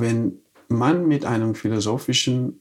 [0.00, 2.60] wenn man mit einem philosophischen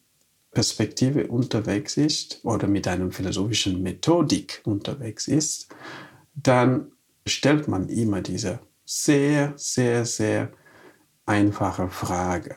[0.52, 5.70] Perspektive unterwegs ist oder mit einer philosophischen Methodik unterwegs ist,
[6.33, 6.91] dann
[7.25, 10.52] stellt man immer diese sehr, sehr, sehr
[11.25, 12.55] einfache Frage.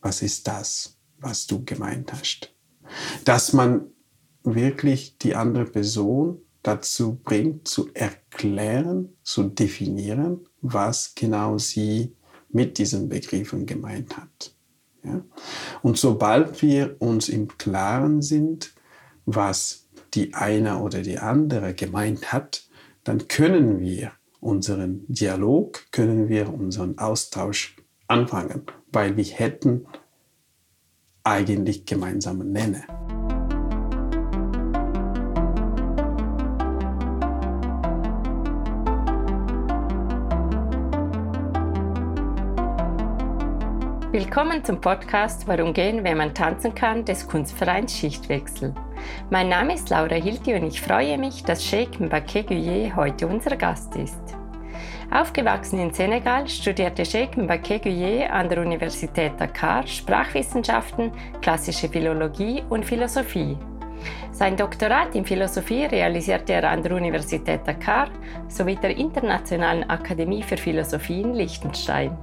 [0.00, 2.54] Was ist das, was du gemeint hast?
[3.24, 3.90] Dass man
[4.42, 12.16] wirklich die andere Person dazu bringt, zu erklären, zu definieren, was genau sie
[12.54, 14.54] mit diesen Begriffen gemeint hat.
[15.02, 15.22] Ja?
[15.82, 18.72] Und sobald wir uns im Klaren sind,
[19.26, 22.62] was die eine oder die andere gemeint hat,
[23.02, 28.62] dann können wir unseren Dialog, können wir unseren Austausch anfangen,
[28.92, 29.86] weil wir hätten
[31.24, 33.23] eigentlich gemeinsame Nenner.
[44.34, 48.74] Willkommen zum Podcast Warum gehen, wenn man tanzen kann, des Kunstvereins Schichtwechsel.
[49.30, 53.54] Mein Name ist Laura Hilti und ich freue mich, dass Sheikh Mbake Guye heute unser
[53.54, 54.20] Gast ist.
[55.12, 62.84] Aufgewachsen in Senegal studierte Sheikh Mbake Guye an der Universität Dakar Sprachwissenschaften, klassische Philologie und
[62.84, 63.56] Philosophie.
[64.32, 68.08] Sein Doktorat in Philosophie realisierte er an der Universität Dakar
[68.48, 72.18] sowie der Internationalen Akademie für Philosophie in Liechtenstein.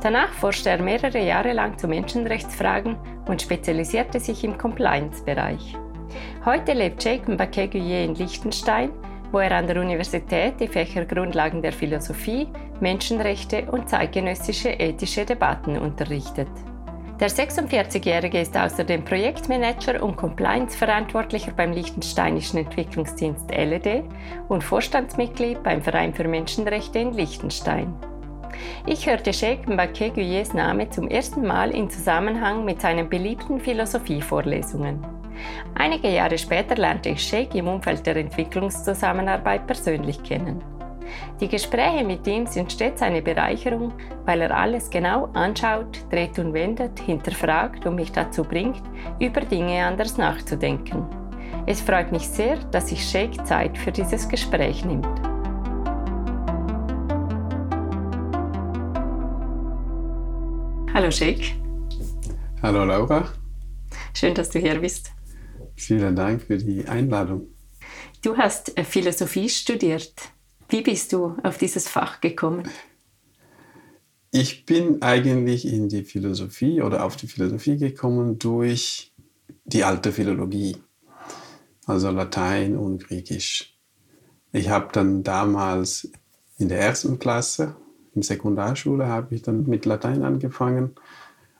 [0.00, 2.96] Danach forschte er mehrere Jahre lang zu Menschenrechtsfragen
[3.26, 5.76] und spezialisierte sich im Compliance-Bereich.
[6.44, 8.90] Heute lebt Jake Mbakeguye in Liechtenstein,
[9.30, 12.48] wo er an der Universität die Fächer Grundlagen der Philosophie,
[12.80, 16.48] Menschenrechte und zeitgenössische ethische Debatten unterrichtet.
[17.20, 24.02] Der 46-Jährige ist außerdem Projektmanager und Compliance-Verantwortlicher beim Liechtensteinischen Entwicklungsdienst LED
[24.48, 27.94] und Vorstandsmitglied beim Verein für Menschenrechte in Liechtenstein.
[28.86, 35.04] Ich hörte Sheikh Mbake Guyes Name zum ersten Mal in Zusammenhang mit seinen beliebten Philosophievorlesungen.
[35.74, 40.62] Einige Jahre später lernte ich Sheikh im Umfeld der Entwicklungszusammenarbeit persönlich kennen.
[41.40, 43.92] Die Gespräche mit ihm sind stets eine Bereicherung,
[44.24, 48.82] weil er alles genau anschaut, dreht und wendet, hinterfragt und mich dazu bringt,
[49.18, 51.04] über Dinge anders nachzudenken.
[51.66, 55.31] Es freut mich sehr, dass sich Sheikh Zeit für dieses Gespräch nimmt.
[60.94, 61.54] Hallo Sheikh.
[62.60, 63.32] Hallo Laura.
[64.12, 65.10] Schön, dass du hier bist.
[65.74, 67.46] Vielen Dank für die Einladung.
[68.20, 70.12] Du hast äh, Philosophie studiert.
[70.68, 72.68] Wie bist du auf dieses Fach gekommen?
[74.32, 79.14] Ich bin eigentlich in die Philosophie oder auf die Philosophie gekommen durch
[79.64, 80.76] die alte Philologie,
[81.86, 83.78] also Latein und Griechisch.
[84.52, 86.12] Ich habe dann damals
[86.58, 87.76] in der ersten Klasse
[88.14, 90.94] in Sekundarschule habe ich dann mit Latein angefangen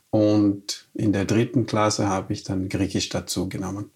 [0.09, 3.89] und in der dritten Klasse habe ich dann Griechisch dazu genommen.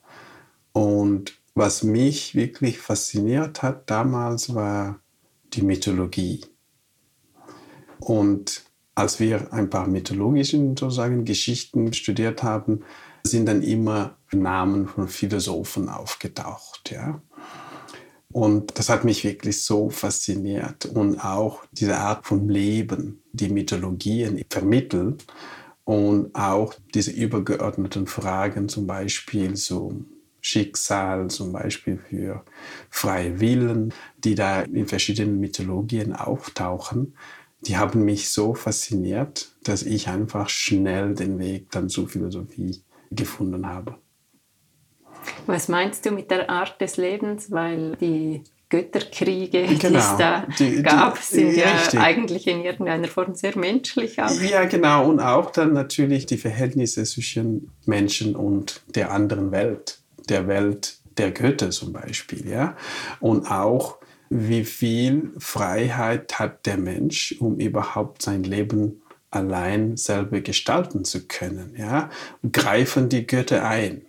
[0.74, 5.00] Und was mich wirklich fasziniert hat damals war
[5.54, 6.46] die Mythologie.
[8.00, 8.64] Und
[8.96, 12.84] als wir ein paar mythologische sozusagen Geschichten studiert haben,
[13.24, 16.92] sind dann immer Namen von Philosophen aufgetaucht.
[16.92, 17.22] Ja?
[18.34, 20.86] Und das hat mich wirklich so fasziniert.
[20.86, 25.18] Und auch diese Art von Leben, die Mythologien vermitteln
[25.86, 29.94] und auch diese übergeordneten Fragen, zum Beispiel so
[30.42, 32.44] Schicksal, zum Beispiel für
[32.90, 37.16] freie Willen, die da in verschiedenen Mythologien auftauchen,
[37.62, 43.68] die haben mich so fasziniert, dass ich einfach schnell den Weg dann zur Philosophie gefunden
[43.68, 43.96] habe.
[45.48, 47.52] Was meinst du mit der Art des Lebens?
[47.52, 49.80] Weil die Götterkriege, genau.
[49.80, 52.00] die es da die, gab, die, sind ja richtig.
[52.00, 54.22] eigentlich in irgendeiner Form sehr menschlich.
[54.22, 54.42] Auch.
[54.42, 55.10] Ja, genau.
[55.10, 61.32] Und auch dann natürlich die Verhältnisse zwischen Menschen und der anderen Welt, der Welt der
[61.32, 62.48] Götter zum Beispiel.
[62.48, 62.76] Ja?
[63.22, 63.98] Und auch,
[64.30, 71.74] wie viel Freiheit hat der Mensch, um überhaupt sein Leben allein selber gestalten zu können.
[71.78, 72.10] Ja?
[72.52, 74.02] greifen die Götter ein.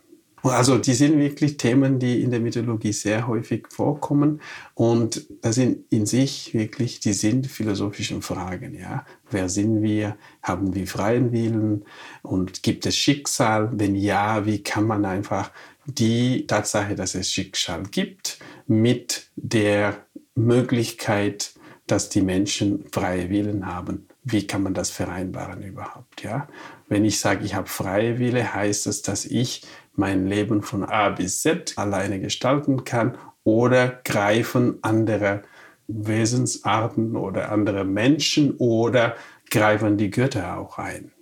[0.42, 4.40] Also die sind wirklich Themen, die in der Mythologie sehr häufig vorkommen
[4.74, 8.74] und das sind in sich wirklich, die sind philosophischen Fragen.
[8.74, 9.04] Ja?
[9.30, 10.16] Wer sind wir?
[10.42, 11.84] Haben wir freien Willen?
[12.22, 13.70] Und gibt es Schicksal?
[13.72, 15.50] Wenn ja, wie kann man einfach
[15.86, 21.52] die Tatsache, dass es Schicksal gibt, mit der Möglichkeit,
[21.86, 26.22] dass die Menschen freie Willen haben, wie kann man das vereinbaren überhaupt?
[26.22, 26.48] Ja?
[26.88, 29.62] Wenn ich sage, ich habe freie Wille, heißt es, dass ich
[29.98, 35.42] mein Leben von A bis Z alleine gestalten kann oder greifen andere
[35.88, 39.16] Wesensarten oder andere Menschen oder
[39.50, 41.12] greifen die Götter auch ein.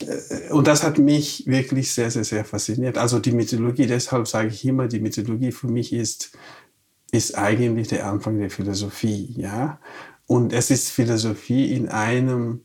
[0.00, 2.98] Äh, und das hat mich wirklich sehr, sehr, sehr fasziniert.
[2.98, 6.36] Also die Mythologie, deshalb sage ich immer, die Mythologie für mich ist,
[7.12, 9.34] ist eigentlich der Anfang der Philosophie.
[9.36, 9.78] Ja?
[10.26, 12.62] Und es ist Philosophie in einem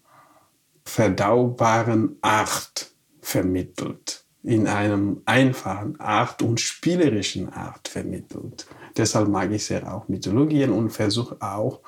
[0.86, 8.66] verdaubaren Art vermittelt, in einem einfachen Art und spielerischen Art vermittelt.
[8.96, 11.82] Deshalb mag ich sehr auch Mythologien und versuche auch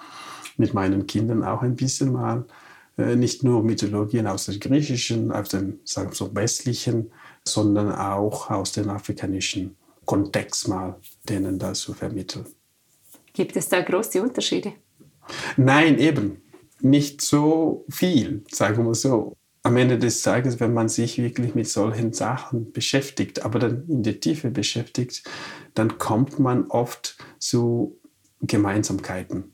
[0.58, 2.46] mit meinen Kindern auch ein bisschen mal
[2.98, 7.12] äh, nicht nur Mythologien aus dem Griechischen, aus dem sagen wir so westlichen,
[7.46, 12.46] sondern auch aus dem afrikanischen Kontext mal denen das zu vermitteln.
[13.32, 14.74] Gibt es da große Unterschiede?
[15.56, 16.42] Nein, eben
[16.82, 19.38] nicht so viel, sagen wir so.
[19.64, 24.04] Am Ende des Tages, wenn man sich wirklich mit solchen Sachen beschäftigt, aber dann in
[24.04, 25.30] der Tiefe beschäftigt,
[25.74, 28.00] dann kommt man oft zu
[28.42, 29.52] Gemeinsamkeiten.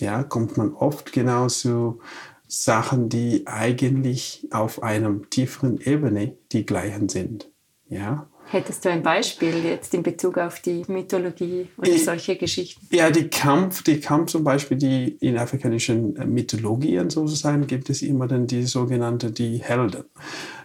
[0.00, 2.00] Ja, kommt man oft genau zu
[2.46, 7.50] Sachen, die eigentlich auf einer tieferen Ebene die gleichen sind.
[7.88, 12.86] Ja, Hättest du ein Beispiel jetzt in Bezug auf die Mythologie oder ich, solche Geschichten?
[12.90, 18.26] Ja, die Kampf, die Kampf zum Beispiel, die in afrikanischen Mythologien sozusagen gibt es immer
[18.26, 20.04] dann die sogenannten die Helden,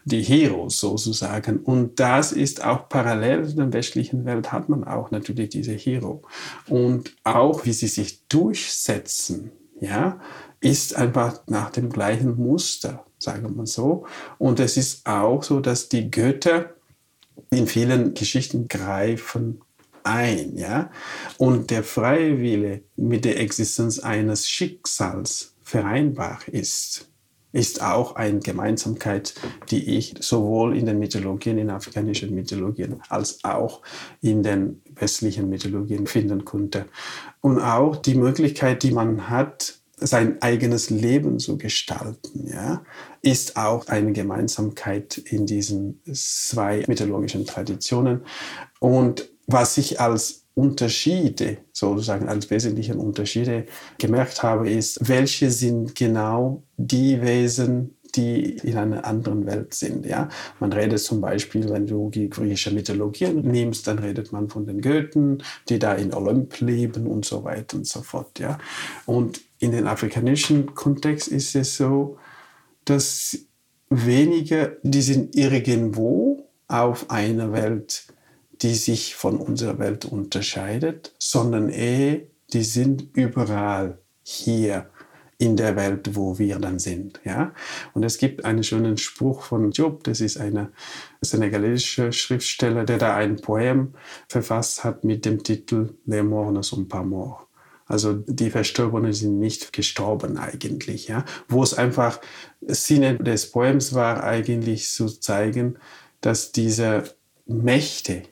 [0.06, 1.57] die Heroes sozusagen.
[1.57, 6.21] Und das ist auch parallel zu der westlichen Welt hat man auch natürlich diese Hero.
[6.69, 9.51] Und auch wie sie sich durchsetzen,
[9.81, 10.21] ja,
[10.62, 14.06] ist einfach nach dem gleichen Muster, sagen wir so.
[14.38, 16.72] Und es ist auch so, dass die Götter
[17.53, 19.61] in vielen Geschichten greifen
[20.03, 20.91] ein, ja.
[21.38, 27.09] Und der freie Wille mit der Existenz eines Schicksals vereinbar ist,
[27.53, 29.35] ist auch eine Gemeinsamkeit,
[29.69, 33.81] die ich sowohl in den Mythologien, in afrikanischen Mythologien, als auch
[34.21, 36.88] in den westlichen Mythologien finden konnte.
[37.41, 42.83] Und auch die Möglichkeit, die man hat, sein eigenes Leben zu gestalten, ja,
[43.21, 48.21] ist auch eine Gemeinsamkeit in diesen zwei mythologischen Traditionen.
[48.79, 53.65] Und was ich als Unterschiede, sozusagen als wesentlichen Unterschiede
[53.97, 60.05] gemerkt habe, ist, welche sind genau die Wesen, die in einer anderen Welt sind.
[60.05, 60.29] Ja?
[60.59, 64.81] Man redet zum Beispiel, wenn du die griechische Mythologie nimmst, dann redet man von den
[64.81, 68.39] Götten, die da in Olymp leben und so weiter und so fort.
[68.39, 68.59] Ja?
[69.05, 72.18] Und in den afrikanischen Kontext ist es so,
[72.83, 73.38] dass
[73.89, 78.07] wenige, die sind irgendwo auf einer Welt,
[78.62, 82.21] die sich von unserer Welt unterscheidet, sondern eher,
[82.51, 84.89] die sind überall hier
[85.38, 87.21] in der Welt, wo wir dann sind.
[87.24, 87.54] Ja?
[87.94, 90.68] Und es gibt einen schönen Spruch von Job, das ist ein
[91.21, 93.94] senegalesischer Schriftsteller, der da ein Poem
[94.27, 97.42] verfasst hat mit dem Titel Les morts ne sont pas morts.
[97.93, 101.25] Also die Verstorbenen sind nicht gestorben eigentlich, ja.
[101.47, 102.19] Wo es einfach
[102.61, 105.77] Sinne des Poems war, eigentlich zu zeigen,
[106.19, 107.03] dass diese
[107.45, 108.23] Mächte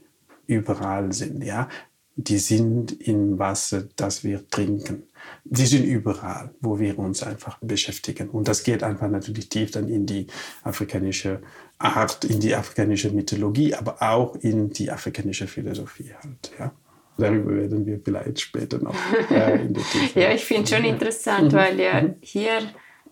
[0.47, 1.69] überall sind, ja.
[2.15, 5.03] Die sind im Wasser, das wir trinken.
[5.43, 8.31] Die sind überall, wo wir uns einfach beschäftigen.
[8.31, 10.25] Und das geht einfach natürlich tief dann in die
[10.63, 11.39] afrikanische
[11.77, 16.73] Art, in die afrikanische Mythologie, aber auch in die afrikanische Philosophie halt, ja.
[17.17, 18.95] Darüber werden wir vielleicht später noch
[19.29, 20.19] äh, in der Tiefe.
[20.19, 21.57] ja, ich finde es schon interessant, mhm.
[21.57, 22.15] weil ja mhm.
[22.21, 22.59] hier,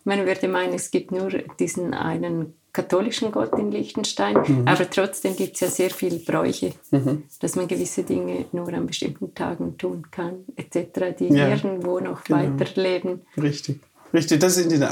[0.03, 1.29] man würde meinen, es gibt nur
[1.59, 4.67] diesen einen katholischen Gott in Liechtenstein, mhm.
[4.67, 7.23] aber trotzdem gibt es ja sehr viele Bräuche, mhm.
[7.39, 12.23] dass man gewisse Dinge nur an bestimmten Tagen tun kann, etc., die ja, irgendwo noch
[12.23, 12.39] genau.
[12.39, 13.21] weiterleben.
[13.41, 13.79] Richtig.
[14.13, 14.83] Richtig, das sind die,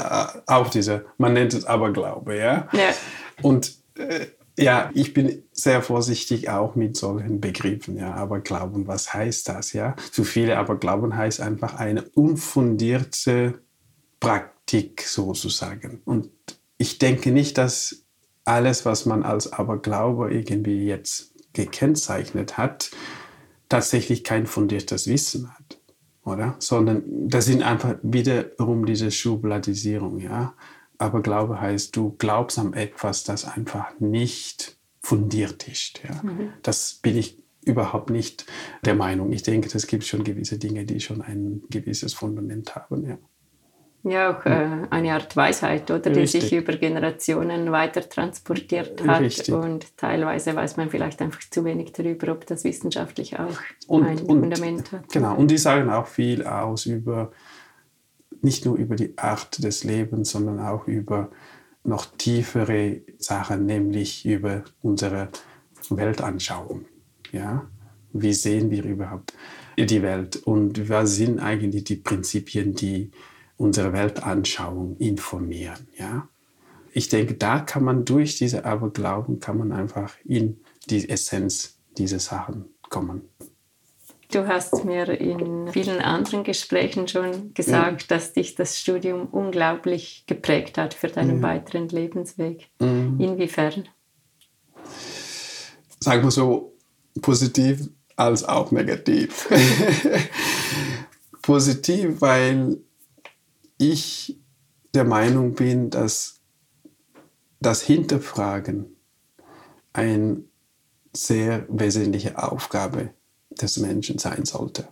[0.46, 2.68] auch diese, man nennt es Aberglaube, ja?
[2.72, 2.94] ja.
[3.42, 4.26] Und äh,
[4.58, 7.96] ja, ich bin sehr vorsichtig auch mit solchen Begriffen.
[7.96, 9.72] Ja, aber Glauben, was heißt das?
[9.72, 13.62] Ja, für viele aber Glauben heißt einfach eine unfundierte
[14.20, 16.02] Praktik sozusagen.
[16.04, 16.30] Und
[16.76, 18.04] ich denke nicht, dass
[18.44, 22.90] alles, was man als Aberglaube irgendwie jetzt gekennzeichnet hat,
[23.68, 25.78] tatsächlich kein fundiertes Wissen hat,
[26.24, 26.56] oder?
[26.58, 30.54] Sondern das sind einfach wiederum diese Schubladisierung, ja.
[30.98, 36.00] Aber Glaube heißt, du glaubst an etwas, das einfach nicht fundiert ist.
[36.02, 36.22] Ja.
[36.22, 36.52] Mhm.
[36.62, 38.46] Das bin ich überhaupt nicht
[38.84, 39.32] der Meinung.
[39.32, 43.06] Ich denke, es gibt schon gewisse Dinge, die schon ein gewisses Fundament haben.
[43.06, 43.18] Ja.
[44.04, 46.10] Ja, auch äh, eine Art Weisheit, oder?
[46.10, 49.20] Die sich über Generationen weiter transportiert hat.
[49.20, 49.52] Richtig.
[49.52, 54.18] Und teilweise weiß man vielleicht einfach zu wenig darüber, ob das wissenschaftlich auch und, ein
[54.20, 55.08] und, Fundament hat.
[55.12, 57.32] Genau, und die sagen auch viel aus über
[58.42, 61.30] nicht nur über die Art des Lebens, sondern auch über
[61.84, 65.28] noch tiefere Sachen, nämlich über unsere
[65.90, 66.84] Weltanschauung.
[67.32, 67.68] Ja?
[68.12, 69.34] Wie sehen wir überhaupt
[69.76, 73.10] die Welt und was sind eigentlich die Prinzipien, die
[73.58, 75.88] unsere Weltanschauung informieren.
[75.98, 76.28] Ja?
[76.92, 82.20] Ich denke, da kann man durch diese Aberglauben, kann man einfach in die Essenz dieser
[82.20, 83.22] Sachen kommen.
[84.30, 88.08] Du hast mir in vielen anderen Gesprächen schon gesagt, ja.
[88.08, 91.42] dass dich das Studium unglaublich geprägt hat für deinen ja.
[91.42, 92.68] weiteren Lebensweg.
[92.78, 93.18] Mhm.
[93.18, 93.88] Inwiefern?
[95.98, 96.76] Sagen wir so,
[97.22, 99.48] positiv als auch negativ.
[101.42, 102.76] positiv, weil
[103.78, 104.38] ich
[104.92, 106.40] der Meinung bin, dass
[107.60, 108.94] das Hinterfragen
[109.94, 110.42] eine
[111.14, 113.17] sehr wesentliche Aufgabe ist
[113.62, 114.88] des Menschen sein sollte.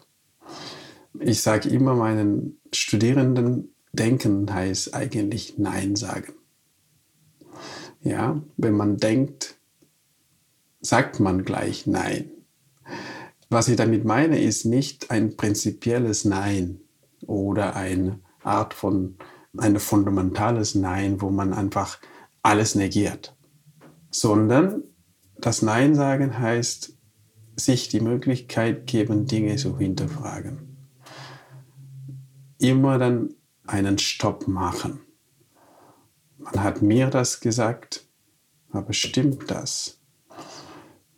[1.19, 6.35] Ich sage immer meinen Studierenden, denken heißt eigentlich Nein sagen.
[8.03, 9.57] Ja, wenn man denkt,
[10.81, 12.31] sagt man gleich Nein.
[13.49, 16.81] Was ich damit meine, ist nicht ein prinzipielles Nein
[17.27, 19.17] oder eine Art von
[19.57, 21.99] ein fundamentales Nein, wo man einfach
[22.43, 23.37] alles negiert,
[24.11, 24.83] sondern
[25.39, 26.96] das Nein sagen heißt,
[27.57, 30.77] sich die Möglichkeit geben, Dinge zu hinterfragen.
[32.59, 33.35] Immer dann
[33.67, 35.01] einen Stopp machen.
[36.39, 38.07] Man hat mir das gesagt,
[38.71, 39.99] aber stimmt das?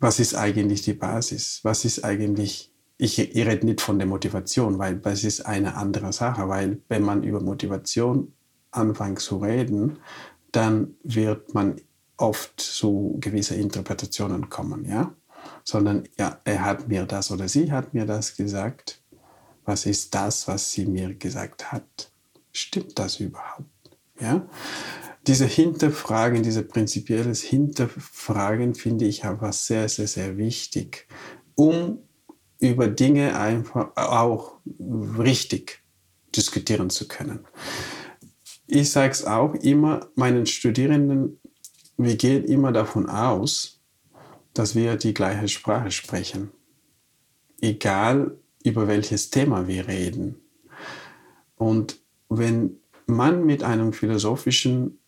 [0.01, 1.61] Was ist eigentlich die Basis?
[1.65, 6.13] Was ist eigentlich, ich, ich rede nicht von der Motivation, weil das ist eine andere
[6.13, 8.33] Sache, weil wenn man über Motivation
[8.71, 9.99] anfängt zu reden,
[10.53, 11.77] dann wird man
[12.17, 15.15] oft zu gewissen Interpretationen kommen, ja?
[15.65, 19.03] Sondern ja, er hat mir das oder sie hat mir das gesagt.
[19.65, 22.11] Was ist das, was sie mir gesagt hat?
[22.53, 23.69] Stimmt das überhaupt?
[24.19, 24.49] Ja?
[25.27, 31.07] Diese Hinterfragen, diese prinzipielles Hinterfragen finde ich einfach sehr, sehr, sehr wichtig,
[31.55, 31.99] um
[32.61, 34.59] über Dinge einfach auch
[35.19, 35.83] richtig
[36.35, 37.47] diskutieren zu können.
[38.67, 41.41] Ich sage es auch immer meinen Studierenden,
[41.97, 43.78] wir gehen immer davon aus,
[44.55, 46.51] dass wir die gleiche Sprache sprechen.
[47.61, 50.37] Egal über welches Thema wir reden.
[51.57, 54.99] Und wenn man mit einem philosophischen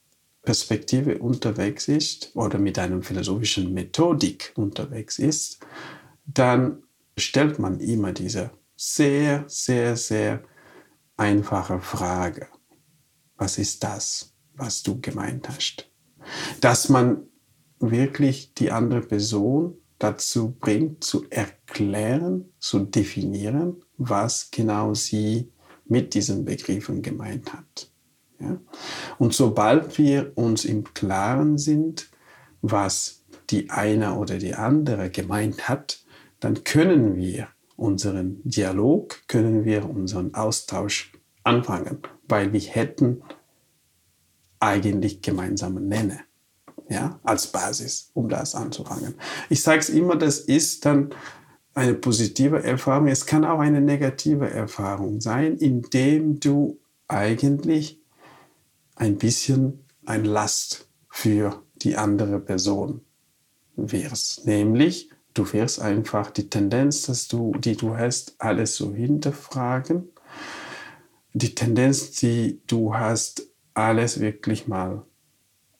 [0.42, 5.60] Perspektive unterwegs ist oder mit einer philosophischen Methodik unterwegs ist,
[6.24, 6.82] dann
[7.16, 10.42] stellt man immer diese sehr, sehr, sehr
[11.16, 12.48] einfache Frage.
[13.36, 15.90] Was ist das, was du gemeint hast?
[16.60, 17.26] Dass man
[17.80, 25.50] wirklich die andere Person dazu bringt, zu erklären, zu definieren, was genau sie
[25.86, 27.90] mit diesen Begriffen gemeint hat.
[28.38, 28.60] Ja?
[29.18, 32.10] Und sobald wir uns im Klaren sind,
[32.62, 36.02] was die eine oder die andere gemeint hat,
[36.38, 41.12] dann können wir unseren Dialog, können wir unseren Austausch
[41.44, 43.22] anfangen, weil wir hätten
[44.60, 46.20] eigentlich gemeinsame Nenner
[46.90, 49.14] ja, als Basis, um das anzufangen.
[49.48, 51.14] Ich sage es immer, das ist dann
[51.72, 53.06] eine positive Erfahrung.
[53.06, 58.02] Es kann auch eine negative Erfahrung sein, indem du eigentlich
[58.96, 63.02] ein bisschen ein Last für die andere Person
[63.76, 64.46] wirst.
[64.46, 70.08] Nämlich, du wirst einfach die Tendenz, dass du, die du hast, alles so hinterfragen.
[71.34, 75.04] Die Tendenz, die du hast, alles wirklich mal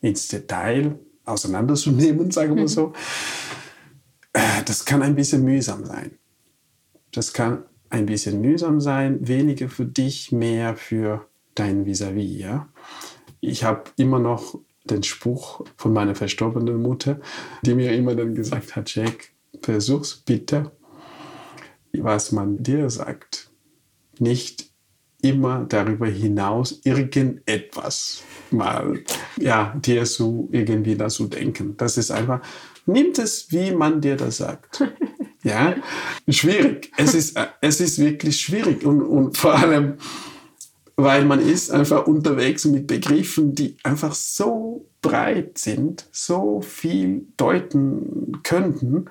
[0.00, 2.68] ins Detail auseinanderzunehmen, sagen wir mhm.
[2.68, 2.92] so,
[4.32, 6.18] äh, das kann ein bisschen mühsam sein.
[7.12, 12.36] Das kann ein bisschen mühsam sein, weniger für dich, mehr für dein Vis-à-vis.
[12.36, 12.68] -vis, ja?
[13.40, 17.20] Ich habe immer noch den Spruch von meiner verstorbenen Mutter,
[17.62, 20.72] die mir immer dann gesagt hat, Jack, versuch's bitte,
[21.92, 23.50] was man dir sagt,
[24.18, 24.69] nicht
[25.22, 29.00] immer darüber hinaus irgendetwas mal
[29.38, 31.76] ja, dir so irgendwie dazu denken.
[31.76, 32.40] Das ist einfach,
[32.86, 34.84] nimmt es, wie man dir das sagt.
[35.42, 35.74] Ja,
[36.28, 36.92] schwierig.
[36.98, 39.94] Es ist, es ist wirklich schwierig und, und vor allem,
[40.96, 48.40] weil man ist einfach unterwegs mit Begriffen, die einfach so breit sind, so viel deuten
[48.42, 49.06] könnten,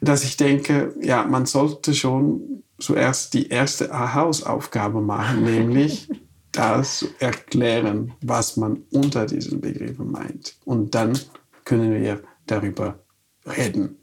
[0.00, 6.08] dass ich denke, ja, man sollte schon zuerst die erste Hausaufgabe machen, nämlich
[6.52, 10.56] das erklären, was man unter diesen Begriffen meint.
[10.64, 11.18] Und dann
[11.64, 12.98] können wir darüber
[13.46, 13.96] reden.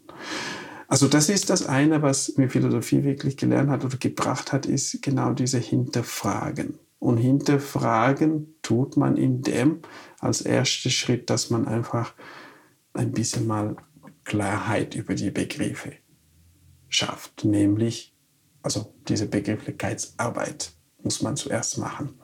[0.87, 5.03] Also das ist das eine, was mir Philosophie wirklich gelernt hat oder gebracht hat, ist
[5.03, 6.79] genau diese Hinterfragen.
[6.97, 9.79] Und hinterfragen tut man in dem
[10.19, 12.13] als erster Schritt, dass man einfach
[12.93, 13.75] ein bisschen mal
[14.25, 15.93] Klarheit über die Begriffe
[16.89, 18.15] schafft, nämlich
[18.61, 22.19] also diese Begrifflichkeitsarbeit muss man zuerst machen.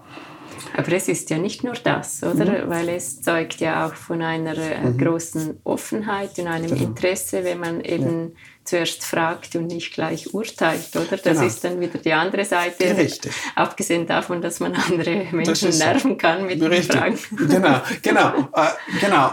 [0.76, 2.66] Aber es ist ja nicht nur das, oder?
[2.66, 2.70] Mhm.
[2.70, 4.98] Weil es zeugt ja auch von einer äh, mhm.
[4.98, 6.84] großen Offenheit und einem genau.
[6.84, 8.36] Interesse, wenn man eben ja.
[8.64, 11.18] zuerst fragt und nicht gleich urteilt, oder?
[11.18, 11.46] Das genau.
[11.46, 12.98] ist dann wieder die andere Seite.
[12.98, 13.32] Richtig.
[13.56, 16.88] Abgesehen davon, dass man andere Menschen nerven kann mit Richtig.
[16.88, 17.20] den Fragen.
[17.48, 19.32] Genau, genau, äh, genau.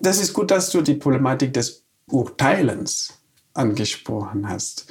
[0.00, 3.18] Das ist gut, dass du die Problematik des Urteilens
[3.54, 4.86] angesprochen hast.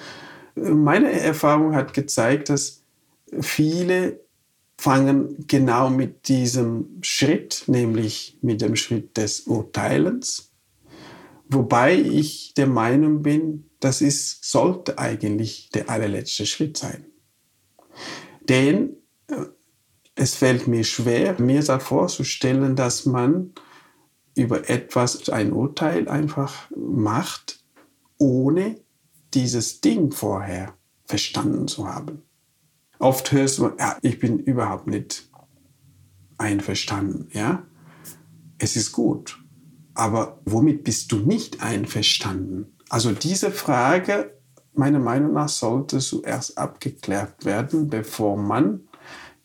[0.58, 2.84] Meine Erfahrung hat gezeigt, dass
[3.42, 4.20] viele
[4.80, 10.52] fangen genau mit diesem Schritt, nämlich mit dem Schritt des Urteilens.
[11.50, 17.06] Wobei ich der Meinung bin, das ist, sollte eigentlich der allerletzte Schritt sein.
[18.50, 18.98] Denn
[19.28, 19.46] äh,
[20.16, 23.54] es fällt mir schwer, mir da vorzustellen, dass man
[24.36, 27.64] über etwas ein Urteil einfach macht,
[28.18, 28.80] ohne
[29.38, 30.74] dieses Ding vorher
[31.06, 32.24] verstanden zu haben.
[32.98, 35.30] Oft hörst du, ja, ich bin überhaupt nicht
[36.40, 37.64] einverstanden, ja.
[38.58, 39.40] Es ist gut,
[39.94, 42.76] aber womit bist du nicht einverstanden?
[42.90, 44.36] Also diese Frage,
[44.74, 48.88] meiner Meinung nach, sollte zuerst abgeklärt werden, bevor man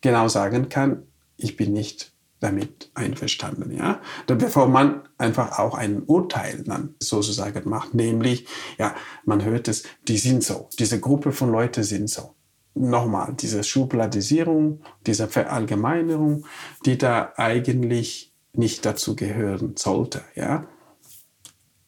[0.00, 1.02] genau sagen kann,
[1.36, 2.11] ich bin nicht
[2.42, 4.00] damit einverstanden, ja.
[4.26, 8.46] Bevor man einfach auch ein Urteil dann sozusagen macht, nämlich,
[8.78, 8.94] ja,
[9.24, 12.34] man hört es, die sind so, diese Gruppe von Leuten sind so
[12.74, 16.46] nochmal diese Schubladisierung, diese Verallgemeinerung,
[16.86, 20.22] die da eigentlich nicht dazu gehören sollte.
[20.34, 20.66] Ja?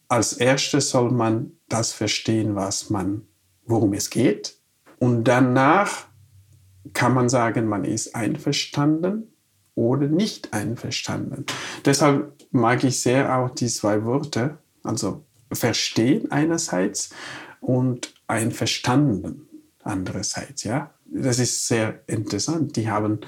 [0.07, 3.23] Als erstes soll man das verstehen, was man,
[3.65, 4.59] worum es geht.
[4.99, 6.07] Und danach
[6.93, 9.34] kann man sagen, man ist einverstanden
[9.75, 11.45] oder nicht einverstanden.
[11.83, 17.09] Deshalb mag ich sehr auch die zwei Worte, also verstehen einerseits
[17.59, 19.47] und einverstanden
[19.83, 20.91] andererseits, ja.
[21.05, 22.75] Das ist sehr interessant.
[22.75, 23.19] Die haben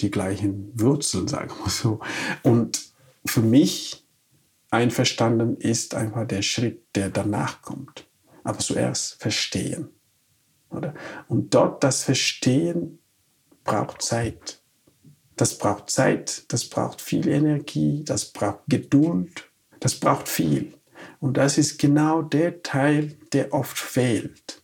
[0.00, 2.00] die gleichen Wurzeln, sagen wir so.
[2.42, 2.80] Und
[3.26, 4.06] für mich
[4.70, 8.06] einverstanden ist einfach der Schritt, der danach kommt.
[8.42, 9.90] Aber zuerst verstehen.
[10.70, 10.94] Oder?
[11.28, 13.00] Und dort das Verstehen
[13.64, 14.59] braucht Zeit.
[15.40, 19.50] Das braucht Zeit, das braucht viel Energie, das braucht Geduld,
[19.80, 20.74] das braucht viel.
[21.18, 24.62] Und das ist genau der Teil, der oft fehlt.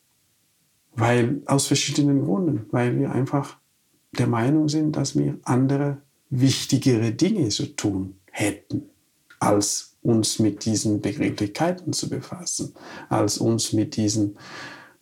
[0.94, 3.56] Weil aus verschiedenen Gründen, weil wir einfach
[4.18, 8.90] der Meinung sind, dass wir andere wichtigere Dinge zu tun hätten,
[9.40, 12.74] als uns mit diesen Begrifflichkeiten zu befassen,
[13.08, 14.36] als uns mit, diesen,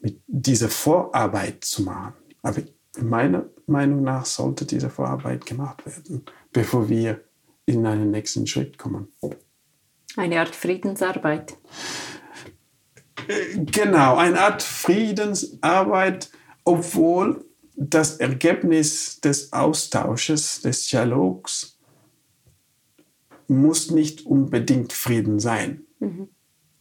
[0.01, 2.15] mit dieser Vorarbeit zu machen.
[2.43, 2.63] Aber
[3.03, 7.21] meiner Meinung nach sollte diese Vorarbeit gemacht werden, bevor wir
[7.67, 9.09] in einen nächsten Schritt kommen.
[10.17, 11.57] Eine Art Friedensarbeit.
[13.55, 16.31] Genau, eine Art Friedensarbeit,
[16.65, 17.45] obwohl
[17.77, 21.79] das Ergebnis des Austausches, des Dialogs,
[23.49, 25.83] muss nicht unbedingt Frieden sein.
[25.99, 26.29] Mhm.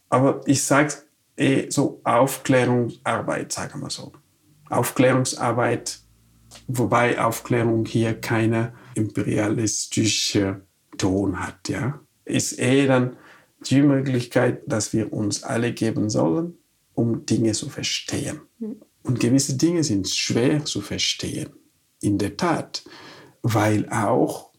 [0.10, 0.94] Aber ich sage
[1.38, 4.14] eh so Aufklärungsarbeit, sagen wir so.
[4.70, 6.03] Aufklärungsarbeit,
[6.68, 10.62] wobei Aufklärung hier keine imperialistische
[10.98, 13.18] Ton hat, ja, ist eh dann
[13.66, 16.58] die Möglichkeit, dass wir uns alle geben sollen,
[16.94, 18.42] um Dinge zu verstehen.
[18.60, 18.82] Mhm.
[19.04, 21.50] Und gewisse Dinge sind schwer zu verstehen.
[22.02, 22.84] In der Tat,
[23.42, 24.54] weil auch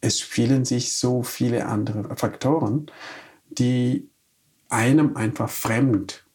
[0.00, 2.86] es spielen sich so viele andere Faktoren,
[3.50, 4.10] die
[4.68, 6.26] einem einfach fremd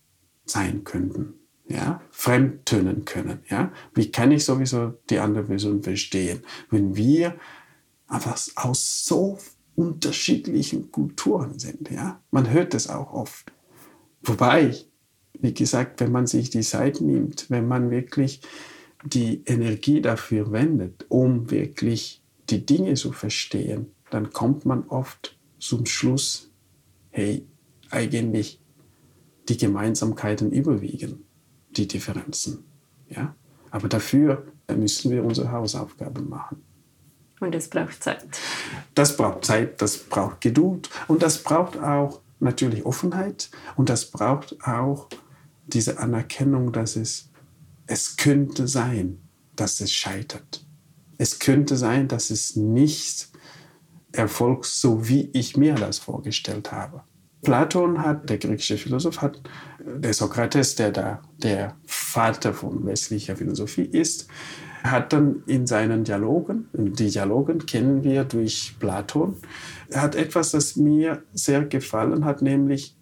[0.45, 1.35] sein könnten,
[1.73, 3.71] ja, fremd tönen können, ja.
[3.93, 7.35] Wie kann ich sowieso die andere Person verstehen, wenn wir
[8.07, 9.37] einfach aus so
[9.75, 11.89] unterschiedlichen Kulturen sind.
[11.89, 12.21] Ja?
[12.31, 13.51] Man hört es auch oft.
[14.21, 14.75] Wobei,
[15.39, 18.41] wie gesagt, wenn man sich die Zeit nimmt, wenn man wirklich
[19.03, 25.85] die Energie dafür wendet, um wirklich die Dinge zu verstehen, dann kommt man oft zum
[25.85, 26.51] Schluss,
[27.09, 27.45] hey,
[27.89, 28.61] eigentlich
[29.49, 31.25] die Gemeinsamkeiten überwiegen
[31.77, 32.63] die Differenzen.
[33.09, 33.35] Ja?
[33.71, 36.63] Aber dafür müssen wir unsere Hausaufgaben machen.
[37.39, 38.25] Und es braucht Zeit.
[38.95, 44.55] Das braucht Zeit, das braucht Geduld und das braucht auch natürlich Offenheit und das braucht
[44.65, 45.09] auch
[45.65, 47.29] diese Anerkennung, dass es,
[47.87, 49.19] es könnte sein,
[49.55, 50.65] dass es scheitert.
[51.17, 53.29] Es könnte sein, dass es nicht
[54.11, 57.03] erfolgt, so wie ich mir das vorgestellt habe.
[57.43, 59.41] Platon hat, der griechische Philosoph, hat,
[59.79, 64.27] der Sokrates, der da der Vater von westlicher Philosophie ist,
[64.83, 69.37] hat dann in seinen Dialogen, die Dialogen kennen wir durch Platon,
[69.93, 72.97] hat etwas, das mir sehr gefallen hat, nämlich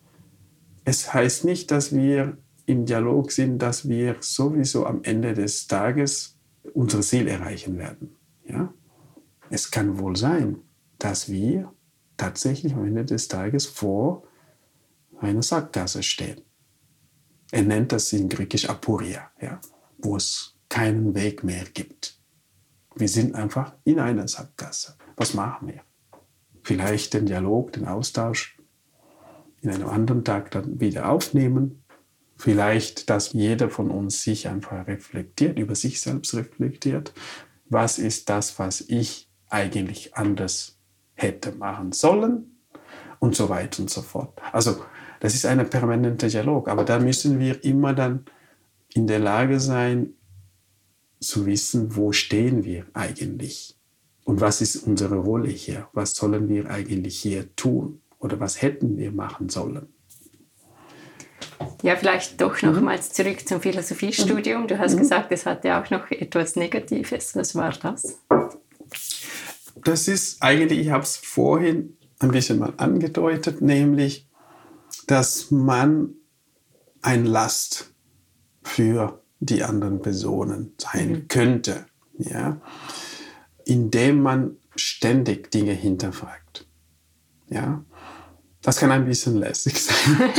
[0.84, 6.38] es heißt nicht, dass wir im Dialog sind, dass wir sowieso am Ende des Tages
[6.74, 8.16] unser Ziel erreichen werden.
[8.46, 8.74] Ja?
[9.52, 10.58] es kann wohl sein,
[10.98, 11.72] dass wir
[12.18, 14.24] tatsächlich am Ende des Tages vor
[15.22, 16.42] einer Sackgasse stehen.
[17.52, 19.60] Er nennt das in Griechisch Apuria, ja,
[19.98, 22.18] wo es keinen Weg mehr gibt.
[22.96, 24.96] Wir sind einfach in einer Sackgasse.
[25.16, 25.82] Was machen wir?
[26.64, 28.58] Vielleicht den Dialog, den Austausch
[29.62, 31.84] in einem anderen Tag dann wieder aufnehmen.
[32.38, 37.14] Vielleicht, dass jeder von uns sich einfach reflektiert, über sich selbst reflektiert.
[37.70, 40.80] Was ist das, was ich eigentlich anders
[41.14, 42.58] hätte machen sollen?
[43.20, 44.42] Und so weiter und so fort.
[44.52, 44.84] Also,
[45.22, 46.68] das ist ein permanenter Dialog.
[46.68, 48.26] Aber da müssen wir immer dann
[48.94, 50.14] in der Lage sein,
[51.22, 53.78] zu wissen, wo stehen wir eigentlich
[54.26, 58.98] und was ist unsere Rolle hier, was sollen wir eigentlich hier tun oder was hätten
[58.98, 59.88] wir machen sollen.
[61.84, 64.68] Ja, vielleicht doch nochmals zurück zum Philosophiestudium.
[64.68, 65.00] Du hast mhm.
[65.00, 67.36] gesagt, es hatte auch noch etwas Negatives.
[67.36, 68.20] Was war das?
[69.84, 74.28] Das ist eigentlich, ich habe es vorhin ein bisschen mal angedeutet, nämlich,
[75.12, 76.16] dass man
[77.02, 77.92] ein Last
[78.64, 81.28] für die anderen Personen sein mhm.
[81.28, 81.86] könnte,
[82.18, 82.62] ja,
[83.66, 86.66] indem man ständig Dinge hinterfragt.
[87.50, 87.84] Ja,
[88.62, 89.98] das kann ein bisschen lästig sein.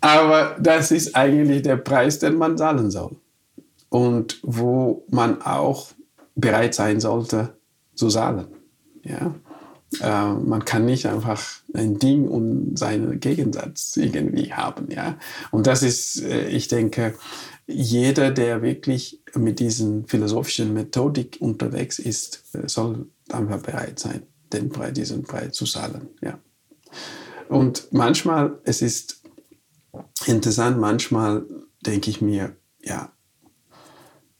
[0.00, 3.16] Aber das ist eigentlich der Preis, den man zahlen soll.
[3.88, 5.88] Und wo man auch
[6.36, 7.56] bereit sein sollte
[7.96, 8.46] zu zahlen.
[9.02, 9.34] Ja?
[10.04, 14.90] Äh, man kann nicht einfach ein Ding und seinen Gegensatz irgendwie haben.
[14.90, 15.18] Ja?
[15.50, 17.14] Und das ist, äh, ich denke,
[17.66, 24.68] jeder, der wirklich mit diesen philosophischen Methodik unterwegs ist, äh, soll einfach bereit sein, den
[24.68, 26.08] Preis, diesen Preis zu zahlen.
[26.20, 26.38] Ja?
[27.48, 29.22] Und manchmal, es ist
[30.26, 31.46] interessant, manchmal
[31.86, 33.10] denke ich mir, ja,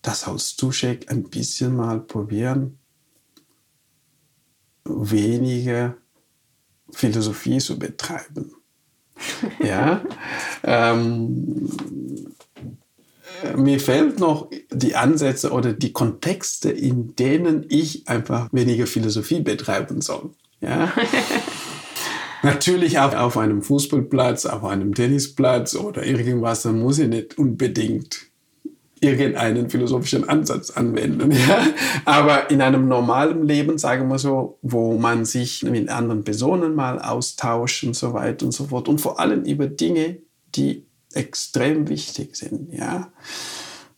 [0.03, 2.79] das als Zuschek ein bisschen mal probieren,
[4.85, 5.97] weniger
[6.91, 8.55] Philosophie zu betreiben.
[9.65, 10.03] ja,
[10.65, 11.69] ähm,
[13.57, 20.01] mir fehlt noch die Ansätze oder die Kontexte, in denen ich einfach weniger Philosophie betreiben
[20.01, 20.31] soll.
[20.61, 20.93] Ja.
[22.43, 28.27] Natürlich auch auf einem Fußballplatz, auf einem Tennisplatz oder irgendwas, da muss ich nicht unbedingt
[29.05, 31.31] irgendeinen philosophischen Ansatz anwenden.
[31.47, 31.67] Ja?
[32.07, 36.99] Aber in einem normalen Leben, sagen wir so, wo man sich mit anderen Personen mal
[36.99, 40.19] austauscht und so weiter und so fort und vor allem über Dinge,
[40.55, 43.13] die extrem wichtig sind, ja,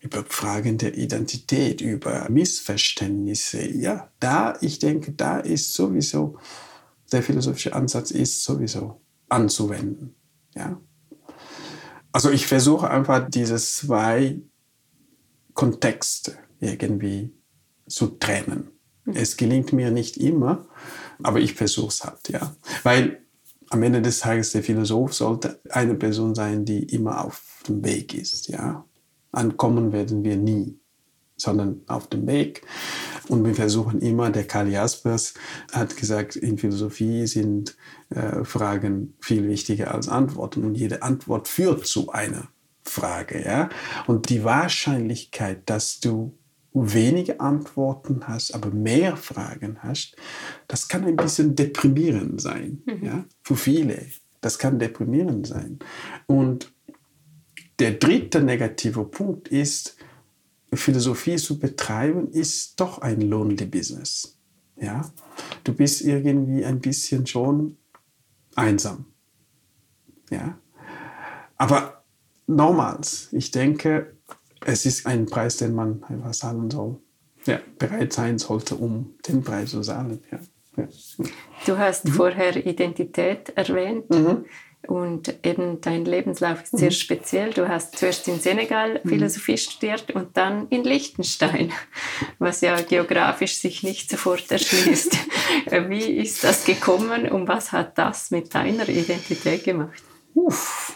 [0.01, 6.39] über Fragen der Identität, über Missverständnisse, ja, da, ich denke, da ist sowieso,
[7.13, 10.15] der philosophische Ansatz ist sowieso anzuwenden,
[10.55, 10.81] ja.
[12.13, 14.41] Also ich versuche einfach diese zwei
[15.57, 17.35] Kontexte irgendwie
[17.89, 18.71] zu trennen.
[19.05, 19.17] Mhm.
[19.17, 20.69] Es gelingt mir nicht immer,
[21.23, 22.55] aber ich versuche es halt, ja.
[22.85, 23.23] Weil
[23.71, 28.15] am Ende des Tages der Philosoph sollte eine Person sein, die immer auf dem Weg
[28.15, 28.85] ist, ja.
[29.33, 30.79] Ankommen werden wir nie,
[31.37, 32.63] sondern auf dem Weg.
[33.29, 35.35] Und wir versuchen immer, der Karl Jaspers
[35.73, 37.77] hat gesagt, in Philosophie sind
[38.11, 42.49] äh, Fragen viel wichtiger als Antworten und jede Antwort führt zu einer
[42.89, 43.45] Frage.
[43.45, 43.69] Ja?
[44.07, 46.37] Und die Wahrscheinlichkeit, dass du
[46.73, 50.17] wenige Antworten hast, aber mehr Fragen hast,
[50.69, 52.83] das kann ein bisschen deprimierend sein.
[52.87, 53.05] Mhm.
[53.05, 53.25] Ja?
[53.43, 54.07] Für viele.
[54.41, 55.79] Das kann deprimierend sein.
[56.27, 56.73] Und
[57.79, 59.97] der dritte negative Punkt ist,
[60.73, 64.39] Philosophie zu betreiben, ist doch ein lonely Business.
[64.81, 65.11] Ja?
[65.65, 67.77] Du bist irgendwie ein bisschen schon
[68.55, 69.07] einsam.
[70.31, 70.59] Ja?
[71.57, 71.96] Aber
[72.47, 74.17] nochmals, ich denke,
[74.65, 76.99] es ist ein Preis, den man einfach zahlen soll.
[77.45, 80.21] Ja, bereit sein sollte, um den Preis zu zahlen.
[80.33, 80.39] Ja.
[80.77, 80.89] ja.
[81.65, 82.13] Du hast mhm.
[82.13, 84.11] vorher Identität erwähnt.
[84.11, 84.47] Mhm.
[84.87, 86.95] Und eben dein Lebenslauf ist sehr mhm.
[86.95, 87.53] speziell.
[87.53, 89.09] Du hast zuerst in Senegal mhm.
[89.09, 91.73] Philosophie studiert und dann in Liechtenstein,
[92.39, 95.17] was ja geografisch sich nicht sofort erschließt.
[95.89, 100.03] Wie ist das gekommen und was hat das mit deiner Identität gemacht?
[100.35, 100.95] Uff.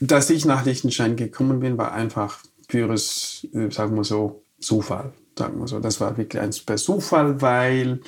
[0.00, 5.12] Dass ich nach Liechtenstein gekommen bin, war einfach pures, äh, sagen wir so, Zufall.
[5.38, 5.80] Sagen wir so.
[5.80, 8.00] Das war wirklich ein super Zufall, weil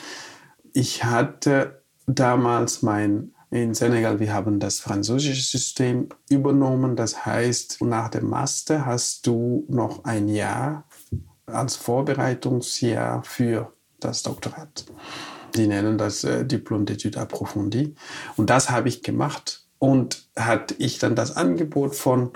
[0.73, 6.97] ich hatte damals mein in Senegal, wir haben das französische System übernommen.
[6.97, 10.85] Das heißt, nach dem Master hast du noch ein Jahr
[11.47, 14.87] als Vorbereitungsjahr für das Doktorat.
[15.55, 17.91] Die nennen das äh, Diplom d'études approfondies.
[18.37, 22.31] Und das habe ich gemacht und hatte ich dann das Angebot von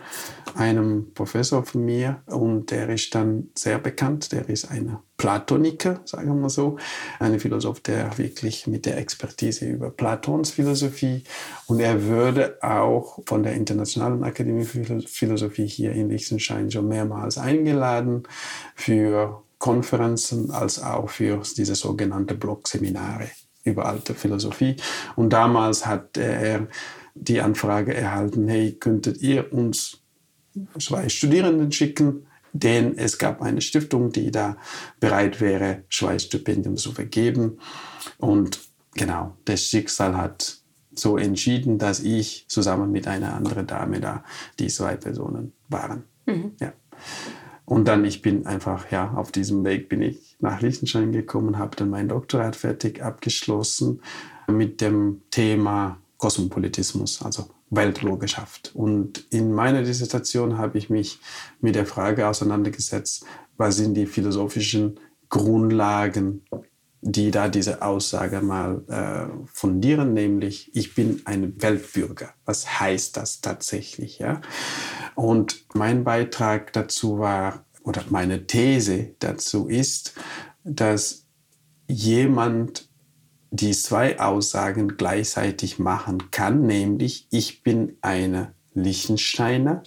[0.54, 6.28] einem Professor von mir und der ist dann sehr bekannt, der ist ein Platoniker, sagen
[6.28, 6.76] wir mal so,
[7.18, 11.24] ein Philosoph, der wirklich mit der Expertise über Platons Philosophie
[11.66, 17.38] und er würde auch von der Internationalen Akademie für Philosophie hier in Liechtenstein schon mehrmals
[17.38, 18.24] eingeladen
[18.74, 23.28] für Konferenzen als auch für diese sogenannte Blog-Seminare
[23.62, 24.76] über alte Philosophie.
[25.16, 26.66] Und damals hat er
[27.14, 30.02] die Anfrage erhalten, hey, könntet ihr uns
[30.78, 32.26] zwei Studierenden schicken?
[32.52, 34.56] Denn es gab eine Stiftung, die da
[34.98, 37.58] bereit wäre, Schweiz-Stipendium zu vergeben.
[38.18, 38.60] Und
[38.94, 40.58] genau, das Schicksal hat
[40.92, 44.24] so entschieden, dass ich zusammen mit einer anderen Dame da
[44.58, 46.04] die zwei Personen waren.
[46.26, 46.52] Mhm.
[46.60, 46.72] Ja.
[47.64, 51.76] Und dann, ich bin einfach, ja, auf diesem Weg bin ich nach Liechtenstein gekommen, habe
[51.76, 54.02] dann mein Doktorat fertig abgeschlossen
[54.48, 58.72] mit dem Thema Kosmopolitismus, also Weltlogischaft.
[58.74, 61.18] Und in meiner Dissertation habe ich mich
[61.60, 63.24] mit der Frage auseinandergesetzt,
[63.56, 66.42] was sind die philosophischen Grundlagen,
[67.00, 72.34] die da diese Aussage mal äh, fundieren, nämlich ich bin ein Weltbürger.
[72.44, 74.18] Was heißt das tatsächlich?
[74.18, 74.42] Ja?
[75.14, 80.12] Und mein Beitrag dazu war, oder meine These dazu ist,
[80.64, 81.24] dass
[81.88, 82.89] jemand
[83.50, 89.82] die zwei Aussagen gleichzeitig machen kann, nämlich ich bin eine Liechtensteiner,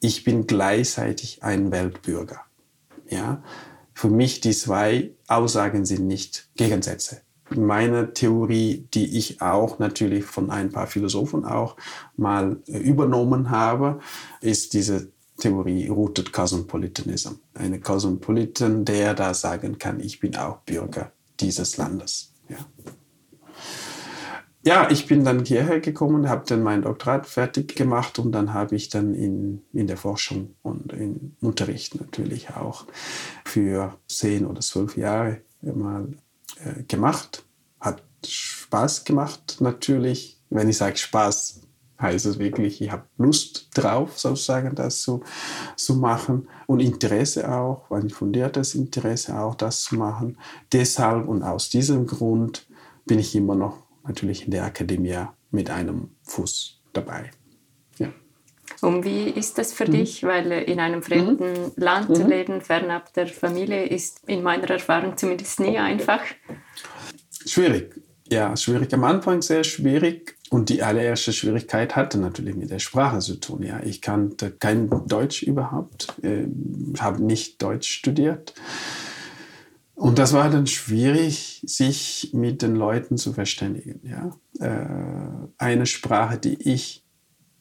[0.00, 2.42] ich bin gleichzeitig ein Weltbürger.
[3.08, 3.42] Ja,
[3.94, 7.22] für mich die zwei Aussagen sind nicht Gegensätze.
[7.50, 11.76] Meine Theorie, die ich auch natürlich von ein paar Philosophen auch
[12.16, 14.00] mal übernommen habe,
[14.42, 17.36] ist diese Theorie Rooted Cosmopolitanism.
[17.54, 22.34] Eine Cosmopolitan, der da sagen kann, ich bin auch Bürger dieses Landes.
[22.50, 22.58] Ja
[24.64, 28.74] ja, ich bin dann hierher gekommen, habe dann mein Doktorat fertig gemacht und dann habe
[28.74, 32.86] ich dann in, in der Forschung und im Unterricht natürlich auch
[33.44, 36.08] für zehn oder zwölf Jahre mal
[36.64, 37.44] äh, gemacht.
[37.80, 40.40] Hat Spaß gemacht natürlich.
[40.50, 41.60] Wenn ich sage Spaß,
[42.00, 45.22] heißt es wirklich, ich habe Lust drauf, sozusagen das zu,
[45.76, 50.38] zu machen und Interesse auch, ein fundiertes Interesse auch, das zu machen.
[50.72, 52.66] Deshalb und aus diesem Grund
[53.04, 57.30] bin ich immer noch natürlich in der Akademie mit einem Fuß dabei.
[57.98, 58.12] Ja.
[58.80, 59.92] Und wie ist das für mhm.
[59.92, 60.22] dich?
[60.24, 61.72] Weil in einem fremden mhm.
[61.76, 62.30] Land zu mhm.
[62.30, 66.22] leben, fernab der Familie, ist in meiner Erfahrung zumindest nie einfach.
[67.46, 67.94] Schwierig.
[68.30, 68.92] Ja, schwierig.
[68.92, 70.36] Am Anfang sehr schwierig.
[70.50, 73.62] Und die allererste Schwierigkeit hatte natürlich mit der Sprache zu tun.
[73.62, 76.46] Ja, ich kannte kein Deutsch überhaupt, äh,
[76.98, 78.54] habe nicht Deutsch studiert.
[79.98, 84.00] Und das war dann schwierig, sich mit den Leuten zu verständigen.
[84.04, 84.30] Ja?
[84.64, 87.04] Äh, eine Sprache, die ich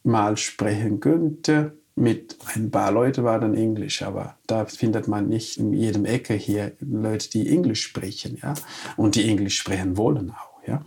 [0.04, 5.58] mal sprechen könnte, mit ein paar Leuten war dann Englisch, aber da findet man nicht
[5.58, 8.54] in jedem Ecke hier Leute, die Englisch sprechen, ja,
[8.98, 10.86] und die Englisch sprechen wollen auch, ja.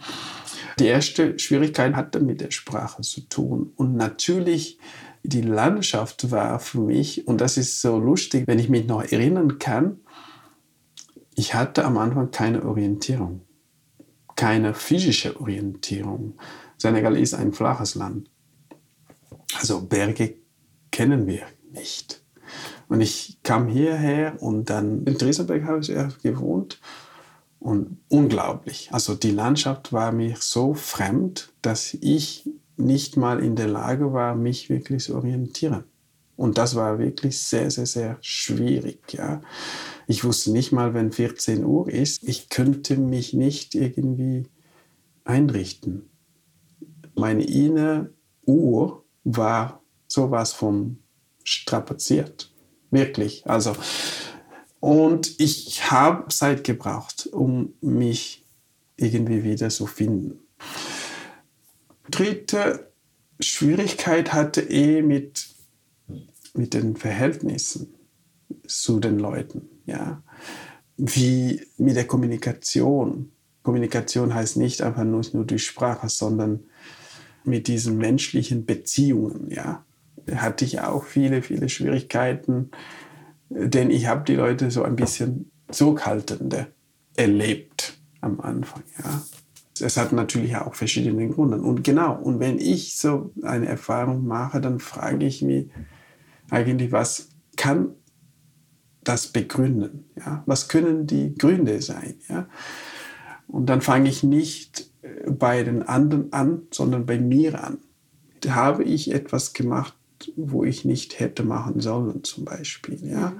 [0.78, 4.78] Die erste Schwierigkeit hatte mit der Sprache zu tun und natürlich
[5.24, 9.58] die Landschaft war für mich und das ist so lustig, wenn ich mich noch erinnern
[9.58, 9.98] kann,
[11.40, 13.40] ich hatte am Anfang keine Orientierung,
[14.36, 16.34] keine physische Orientierung.
[16.76, 18.30] Senegal ist ein flaches Land.
[19.58, 20.34] Also Berge
[20.90, 22.22] kennen wir nicht.
[22.88, 26.78] Und ich kam hierher und dann in Driesenberg habe ich gewohnt
[27.58, 28.90] und unglaublich.
[28.92, 34.34] Also die Landschaft war mir so fremd, dass ich nicht mal in der Lage war,
[34.34, 35.84] mich wirklich zu orientieren.
[36.36, 39.12] Und das war wirklich sehr, sehr, sehr schwierig.
[39.12, 39.42] Ja.
[40.10, 44.48] Ich wusste nicht mal, wenn 14 Uhr ist, ich könnte mich nicht irgendwie
[45.22, 46.10] einrichten.
[47.14, 48.12] Meine innere
[48.44, 50.98] Uhr war sowas von
[51.44, 52.52] strapaziert.
[52.90, 53.46] Wirklich.
[53.46, 53.76] Also,
[54.80, 58.44] und ich habe Zeit gebraucht, um mich
[58.96, 60.40] irgendwie wieder zu finden.
[62.10, 62.90] Dritte
[63.38, 65.46] Schwierigkeit hatte eh mit
[66.52, 67.94] mit den Verhältnissen
[68.66, 69.68] zu den Leuten.
[69.90, 70.22] Ja?
[70.96, 73.32] Wie mit der Kommunikation.
[73.62, 76.60] Kommunikation heißt nicht einfach nur, nur durch Sprache, sondern
[77.44, 79.50] mit diesen menschlichen Beziehungen.
[79.50, 79.84] Ja?
[80.34, 82.70] Hatte ich auch viele, viele Schwierigkeiten,
[83.48, 86.68] denn ich habe die Leute so ein bisschen zurückhaltender
[87.16, 88.82] erlebt am Anfang.
[89.02, 89.22] Ja?
[89.80, 91.60] Es hat natürlich auch verschiedene Gründe.
[91.60, 95.68] Und genau, und wenn ich so eine Erfahrung mache, dann frage ich mich,
[96.50, 97.94] eigentlich, was kann
[99.04, 100.10] das begründen?
[100.16, 100.42] Ja?
[100.46, 102.16] Was können die Gründe sein?
[102.28, 102.48] Ja?
[103.48, 107.78] Und dann fange ich nicht äh, bei den anderen an, sondern bei mir an.
[108.48, 109.94] habe ich etwas gemacht,
[110.36, 112.98] wo ich nicht hätte machen sollen, zum Beispiel.
[113.06, 113.34] Ja?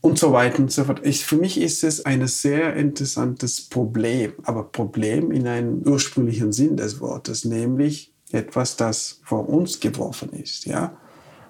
[0.00, 1.00] Und so weiter und so fort.
[1.04, 6.76] Ich, für mich ist es ein sehr interessantes Problem, aber Problem in einem ursprünglichen Sinn
[6.76, 10.66] des Wortes, nämlich etwas, das vor uns geworfen ist.
[10.66, 10.96] Ja?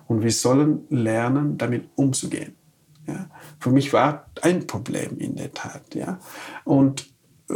[0.07, 2.58] Und wir sollen lernen, damit umzugehen.
[3.09, 3.31] Ja?
[3.59, 5.95] Für mich war ein Problem in der Tat.
[5.95, 6.21] Ja?
[6.65, 7.11] Und,
[7.51, 7.55] äh,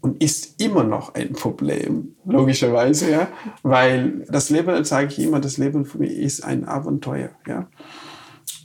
[0.00, 3.28] und ist immer noch ein Problem, logischerweise, ja?
[3.62, 7.30] weil das Leben, sage ich immer, das Leben für mich ist ein Abenteuer.
[7.46, 7.68] Ja?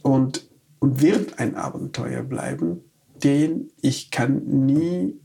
[0.03, 0.47] Und,
[0.79, 2.81] und wird ein Abenteuer bleiben,
[3.23, 5.19] den ich kann nie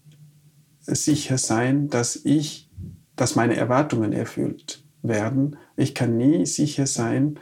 [0.80, 2.70] sicher sein, dass ich,
[3.16, 5.56] dass meine Erwartungen erfüllt werden.
[5.76, 7.38] Ich kann nie sicher sein,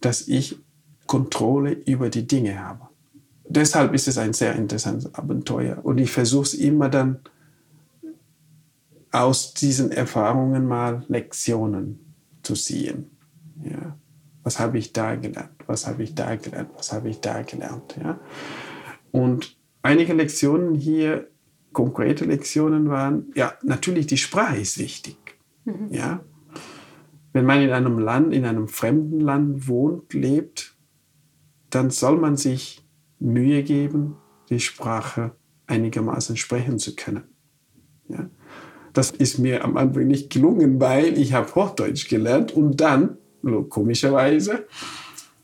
[0.00, 0.60] dass ich
[1.08, 2.86] Kontrolle über die Dinge habe.
[3.48, 5.80] Deshalb ist es ein sehr interessantes Abenteuer.
[5.82, 7.18] Und ich versuche es immer dann
[9.10, 11.98] aus diesen Erfahrungen mal Lektionen
[12.42, 13.10] zu ziehen.
[13.64, 13.96] Ja.
[14.44, 15.50] Was habe ich da gelernt?
[15.66, 16.70] Was habe ich da gelernt?
[16.76, 17.96] Was habe ich da gelernt?
[18.00, 18.20] Ja.
[19.10, 21.28] Und einige Lektionen hier,
[21.72, 25.16] konkrete Lektionen waren, ja, natürlich die Sprache ist wichtig.
[25.64, 25.88] Mhm.
[25.90, 26.20] Ja.
[27.32, 30.77] Wenn man in einem Land, in einem fremden Land wohnt, lebt,
[31.70, 32.84] dann soll man sich
[33.18, 34.16] Mühe geben,
[34.48, 35.32] die Sprache
[35.66, 37.24] einigermaßen sprechen zu können.
[38.08, 38.30] Ja?
[38.92, 43.18] Das ist mir am Anfang nicht gelungen, weil ich habe Hochdeutsch gelernt und dann,
[43.68, 44.66] komischerweise,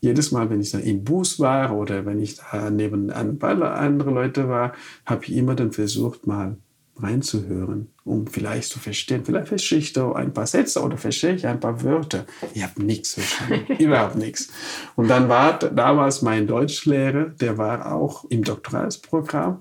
[0.01, 3.61] jedes Mal, wenn ich dann im Bus war oder wenn ich da neben ein paar
[3.75, 4.73] andere Leute war,
[5.05, 6.57] habe ich immer dann versucht, mal
[6.97, 9.25] reinzuhören, um vielleicht zu verstehen.
[9.25, 12.25] Vielleicht verstehe ich da ein paar Sätze oder verstehe ich ein paar Wörter.
[12.53, 14.49] Ich habe nichts verstanden, überhaupt nichts.
[14.95, 19.59] Und dann war damals mein Deutschlehrer, der war auch im Doktoratsprogramm,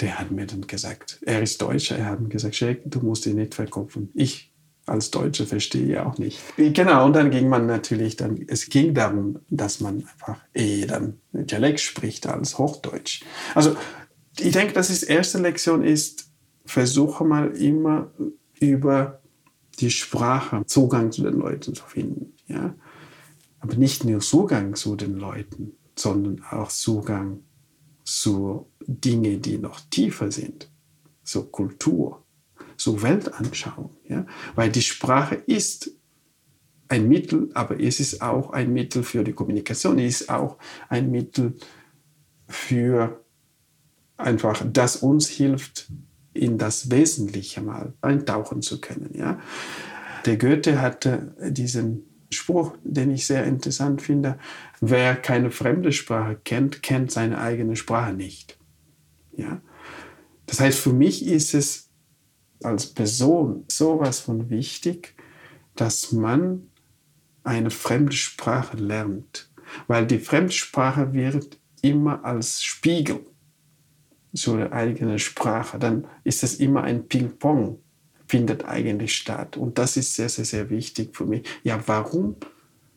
[0.00, 3.26] der hat mir dann gesagt, er ist Deutscher, er hat mir gesagt, Sheikh, du musst
[3.26, 4.10] ihn nicht verkopfen.
[4.14, 4.52] Ich
[4.86, 6.38] als Deutscher verstehe ja auch nicht.
[6.56, 11.20] Genau, und dann ging man natürlich dann, es ging darum, dass man einfach eh dann
[11.32, 13.22] Dialekt spricht als Hochdeutsch.
[13.54, 13.76] Also
[14.38, 16.33] ich denke, dass die erste Lektion ist,
[16.64, 18.10] versuche mal immer
[18.60, 19.20] über
[19.80, 22.34] die Sprache Zugang zu den Leuten zu finden.
[22.46, 22.74] Ja?
[23.60, 27.40] Aber nicht nur Zugang zu den Leuten, sondern auch Zugang
[28.04, 30.70] zu Dingen, die noch tiefer sind,
[31.22, 32.24] so Kultur,
[32.76, 33.96] so Weltanschauung.
[34.08, 34.26] Ja?
[34.54, 35.90] Weil die Sprache ist
[36.88, 41.10] ein Mittel, aber es ist auch ein Mittel für die Kommunikation, es ist auch ein
[41.10, 41.56] Mittel
[42.46, 43.24] für
[44.16, 45.90] einfach, das uns hilft,
[46.34, 49.10] in das Wesentliche mal eintauchen zu können.
[49.14, 49.40] Ja?
[50.26, 54.38] Der Goethe hatte diesen Spruch, den ich sehr interessant finde,
[54.80, 58.58] wer keine fremde Sprache kennt, kennt seine eigene Sprache nicht.
[59.36, 59.60] Ja?
[60.46, 61.88] Das heißt, für mich ist es
[62.62, 65.14] als Person sowas von wichtig,
[65.76, 66.70] dass man
[67.42, 69.50] eine fremde Sprache lernt,
[69.86, 73.20] weil die Fremdsprache wird immer als Spiegel
[74.34, 77.78] so eine eigene Sprache, dann ist es immer ein Ping-Pong,
[78.26, 79.56] findet eigentlich statt.
[79.56, 81.46] Und das ist sehr, sehr, sehr wichtig für mich.
[81.62, 82.36] Ja, warum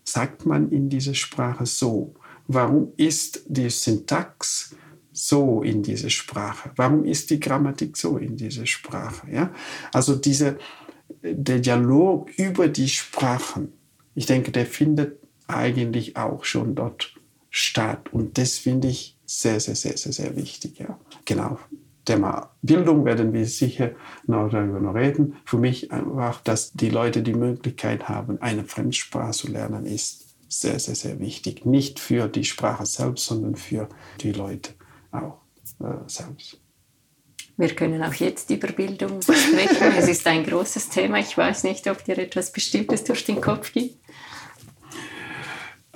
[0.04, 2.16] sagt man in dieser Sprache so?
[2.48, 4.76] Warum ist die Syntax
[5.12, 6.72] so in dieser Sprache?
[6.76, 9.30] Warum ist die Grammatik so in dieser Sprache?
[9.30, 9.54] Ja?
[9.94, 10.58] Also diese,
[11.22, 13.74] der Dialog über die Sprachen,
[14.16, 17.14] ich denke, der findet eigentlich auch schon dort
[17.52, 18.12] statt.
[18.12, 20.80] Und das finde ich sehr, sehr, sehr, sehr, sehr wichtig.
[20.80, 20.98] Ja.
[21.26, 21.60] Genau.
[22.06, 23.92] Thema Bildung werden wir sicher
[24.26, 25.36] noch darüber reden.
[25.46, 30.80] Für mich einfach, dass die Leute die Möglichkeit haben, eine Fremdsprache zu lernen, ist sehr,
[30.80, 31.66] sehr, sehr wichtig.
[31.66, 33.90] Nicht für die Sprache selbst, sondern für
[34.22, 34.72] die Leute
[35.12, 35.42] auch
[35.82, 36.62] äh, selbst.
[37.58, 39.94] Wir können auch jetzt über Bildung sprechen.
[39.98, 41.20] es ist ein großes Thema.
[41.20, 43.98] Ich weiß nicht, ob dir etwas Bestimmtes durch den Kopf geht.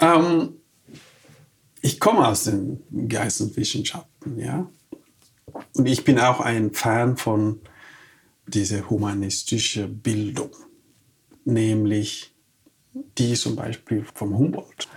[0.01, 0.60] Ähm,
[1.81, 4.69] ich komme aus den Geisteswissenschaften, ja.
[5.73, 7.61] Und ich bin auch ein Fan von
[8.47, 10.51] dieser humanistischen Bildung,
[11.45, 12.33] nämlich
[13.17, 14.87] die zum Beispiel vom Humboldt.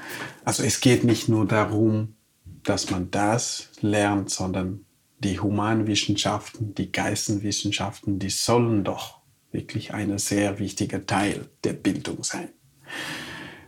[0.44, 2.16] Also es geht nicht nur darum,
[2.62, 4.84] dass man das lernt, sondern
[5.18, 9.20] die Humanwissenschaften, die Geisteswissenschaften, die sollen doch
[9.52, 12.48] wirklich ein sehr wichtiger Teil der Bildung sein.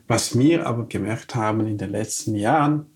[0.09, 2.87] Was wir aber gemerkt haben in den letzten Jahren,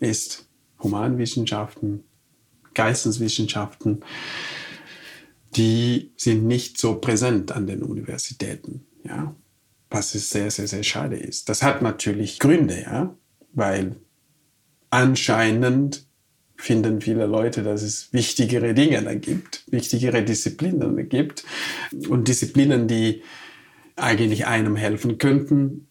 [0.00, 0.48] ist
[0.82, 2.04] Humanwissenschaften,
[2.74, 4.04] Geisteswissenschaften,
[5.56, 9.34] die sind nicht so präsent an den Universitäten, ja,
[9.90, 11.48] was sehr, sehr, sehr schade ist.
[11.48, 13.14] Das hat natürlich Gründe, ja,
[13.52, 13.96] weil
[14.90, 16.06] anscheinend
[16.56, 21.44] finden viele Leute, dass es wichtigere Dinge da gibt, wichtigere Disziplinen gibt
[22.08, 23.22] und Disziplinen, die
[23.96, 25.88] eigentlich einem helfen könnten,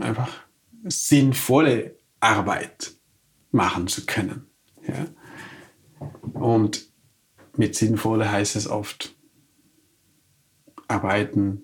[0.00, 0.44] einfach
[0.84, 2.94] sinnvolle Arbeit
[3.54, 4.46] machen zu können.
[4.86, 5.06] Ja?
[6.34, 6.90] Und
[7.56, 9.14] mit sinnvolle heißt es oft
[10.88, 11.62] arbeiten,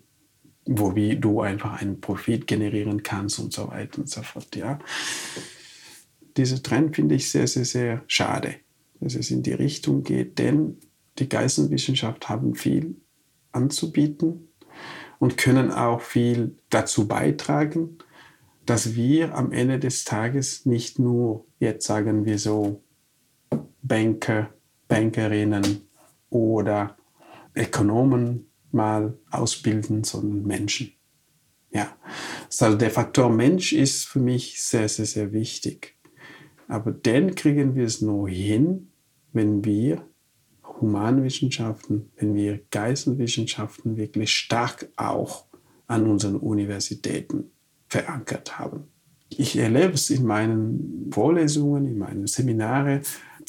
[0.64, 4.54] wo wie du einfach einen Profit generieren kannst und so weiter und so fort.
[4.54, 4.78] Ja?
[6.36, 8.54] Dieser Trend finde ich sehr, sehr, sehr schade,
[9.00, 10.78] dass es in die Richtung geht, denn
[11.18, 12.94] die Geisteswissenschaft haben viel
[13.50, 14.48] anzubieten
[15.18, 17.98] und können auch viel dazu beitragen,
[18.66, 22.82] dass wir am Ende des Tages nicht nur, jetzt sagen wir so,
[23.82, 24.52] Banker,
[24.88, 25.88] Bankerinnen
[26.28, 26.96] oder
[27.56, 30.92] Ökonomen mal ausbilden, sondern Menschen.
[31.72, 31.96] Ja,
[32.58, 35.96] also der Faktor Mensch ist für mich sehr, sehr, sehr wichtig.
[36.68, 38.90] Aber dann kriegen wir es nur hin,
[39.32, 40.04] wenn wir
[40.64, 45.46] Humanwissenschaften, wenn wir Geisteswissenschaften wirklich stark auch
[45.86, 47.50] an unseren Universitäten
[47.90, 48.84] verankert haben.
[49.28, 53.02] Ich erlebe es in meinen Vorlesungen, in meinen Seminaren,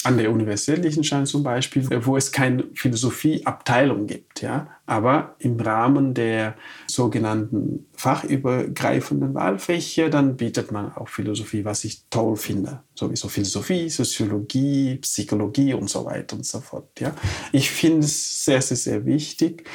[0.03, 6.55] an der Universalwissenschaft zum Beispiel, wo es keine Philosophieabteilung gibt, ja, aber im Rahmen der
[6.87, 14.95] sogenannten fachübergreifenden Wahlfächer, dann bietet man auch Philosophie, was ich toll finde, sowieso Philosophie, Soziologie,
[14.95, 17.13] Psychologie und so weiter und so fort, ja.
[17.51, 19.69] Ich finde es sehr, sehr, sehr wichtig,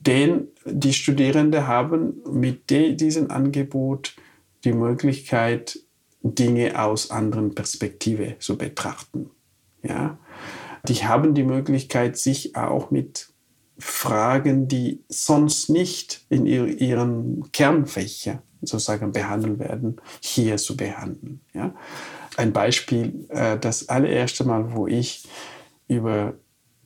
[0.00, 4.16] denn die Studierenden haben mit diesem Angebot
[4.64, 5.78] die Möglichkeit,
[6.22, 9.30] Dinge aus anderen Perspektiven zu betrachten.
[9.82, 10.18] Ja?
[10.88, 13.28] Die haben die Möglichkeit, sich auch mit
[13.78, 21.40] Fragen, die sonst nicht in ihren Kernfächer sozusagen behandelt werden, hier zu behandeln.
[21.54, 21.74] Ja?
[22.36, 25.26] Ein Beispiel, äh, das allererste Mal, wo ich
[25.88, 26.34] über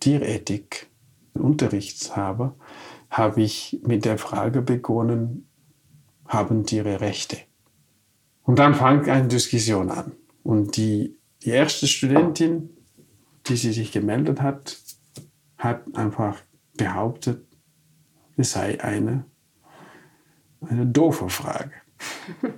[0.01, 0.89] Tierethik
[1.35, 2.55] Unterricht habe,
[3.17, 5.49] habe ich mit der Frage begonnen,
[6.27, 7.39] haben Tiere Rechte?
[8.43, 10.13] Und dann fang eine Diskussion an.
[10.43, 12.71] Und die, die erste Studentin
[13.47, 14.79] die sie sich gemeldet hat,
[15.59, 16.41] hat einfach
[16.77, 17.47] behauptet,
[18.37, 19.25] es sei eine,
[20.61, 21.73] eine doofe Frage.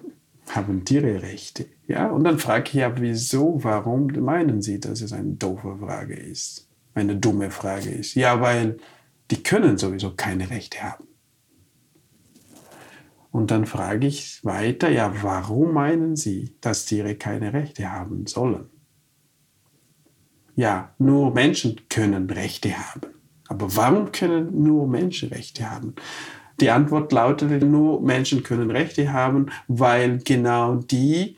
[0.48, 1.66] Haben Tiere Rechte?
[1.88, 6.14] Ja, und dann frage ich ja, wieso, warum meinen Sie, dass es eine doofe Frage
[6.14, 6.68] ist?
[6.94, 8.14] Eine dumme Frage ist.
[8.14, 8.78] Ja, weil
[9.30, 11.04] die können sowieso keine Rechte haben.
[13.30, 18.70] Und dann frage ich weiter, ja, warum meinen Sie, dass Tiere keine Rechte haben sollen?
[20.56, 23.02] ja, nur Menschen können Rechte haben.
[23.46, 25.94] Aber warum können nur Menschen Rechte haben?
[26.60, 31.36] Die Antwort lautete, nur Menschen können Rechte haben, weil genau die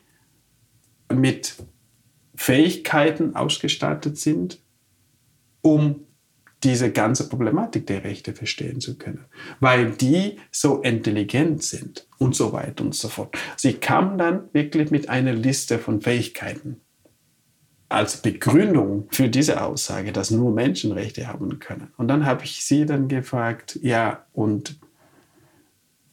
[1.13, 1.55] mit
[2.33, 4.61] Fähigkeiten ausgestattet sind,
[5.61, 6.05] um
[6.63, 9.25] diese ganze Problematik der Rechte verstehen zu können,
[9.59, 13.37] weil die so intelligent sind und so weiter und so fort.
[13.55, 16.81] Sie kam dann wirklich mit einer Liste von Fähigkeiten
[17.87, 21.91] als Begründung für diese Aussage, dass nur Menschen Rechte haben können.
[21.97, 24.79] Und dann habe ich sie dann gefragt, ja, und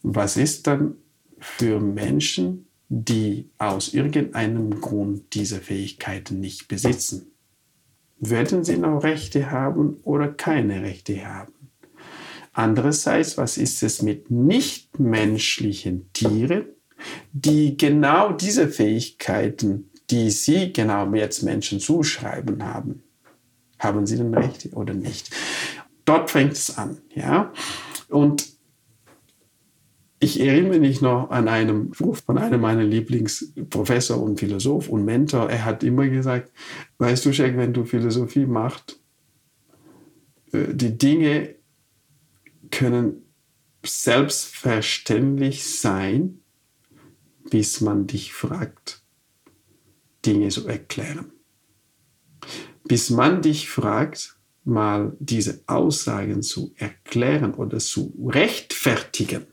[0.01, 0.95] was ist dann
[1.39, 7.31] für Menschen, die aus irgendeinem Grund diese Fähigkeiten nicht besitzen?
[8.19, 11.53] Werden sie noch Rechte haben oder keine Rechte haben?
[12.53, 16.65] Andererseits, was ist es mit nichtmenschlichen Tieren,
[17.31, 23.03] die genau diese Fähigkeiten die Sie genau jetzt Menschen zuschreiben haben.
[23.79, 25.29] Haben sie denn recht oder nicht?
[26.05, 27.51] Dort fängt es an, ja.
[28.09, 28.56] Und
[30.19, 35.49] ich erinnere mich noch an einen Ruf von einem meiner Lieblingsprofessor und Philosoph und Mentor.
[35.49, 36.51] Er hat immer gesagt,
[36.97, 38.99] weißt du, Jack, wenn du Philosophie machst,
[40.51, 41.55] äh, die Dinge
[42.71, 43.23] können
[43.85, 46.39] selbstverständlich sein,
[47.49, 49.03] bis man dich fragt,
[50.25, 51.31] Dinge zu erklären.
[52.85, 59.47] Bis man dich fragt, mal diese Aussagen zu erklären oder zu rechtfertigen,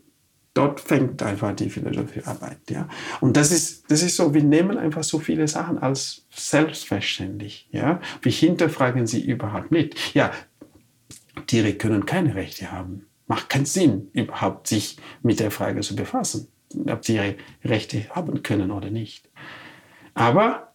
[0.54, 2.70] dort fängt einfach die Philosophiearbeit.
[2.70, 2.88] Ja?
[3.20, 7.68] Und das ist, das ist so, wir nehmen einfach so viele Sachen als selbstverständlich.
[7.72, 8.00] Ja?
[8.22, 10.14] Wir hinterfragen sie überhaupt nicht.
[10.14, 10.32] Ja,
[11.46, 13.06] Tiere können keine Rechte haben.
[13.26, 16.48] Macht keinen Sinn, überhaupt sich mit der Frage zu befassen,
[16.86, 19.28] ob Tiere Rechte haben können oder nicht.
[20.14, 20.72] Aber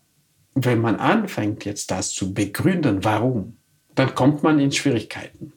[0.56, 3.58] wenn man anfängt, jetzt das zu begründen, warum,
[3.96, 5.54] dann kommt man in Schwierigkeiten.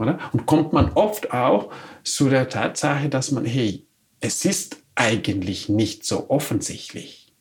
[0.00, 0.18] Oder?
[0.32, 1.70] Und kommt man oft auch
[2.02, 3.86] zu der Tatsache, dass man, hey,
[4.20, 7.34] es ist eigentlich nicht so offensichtlich.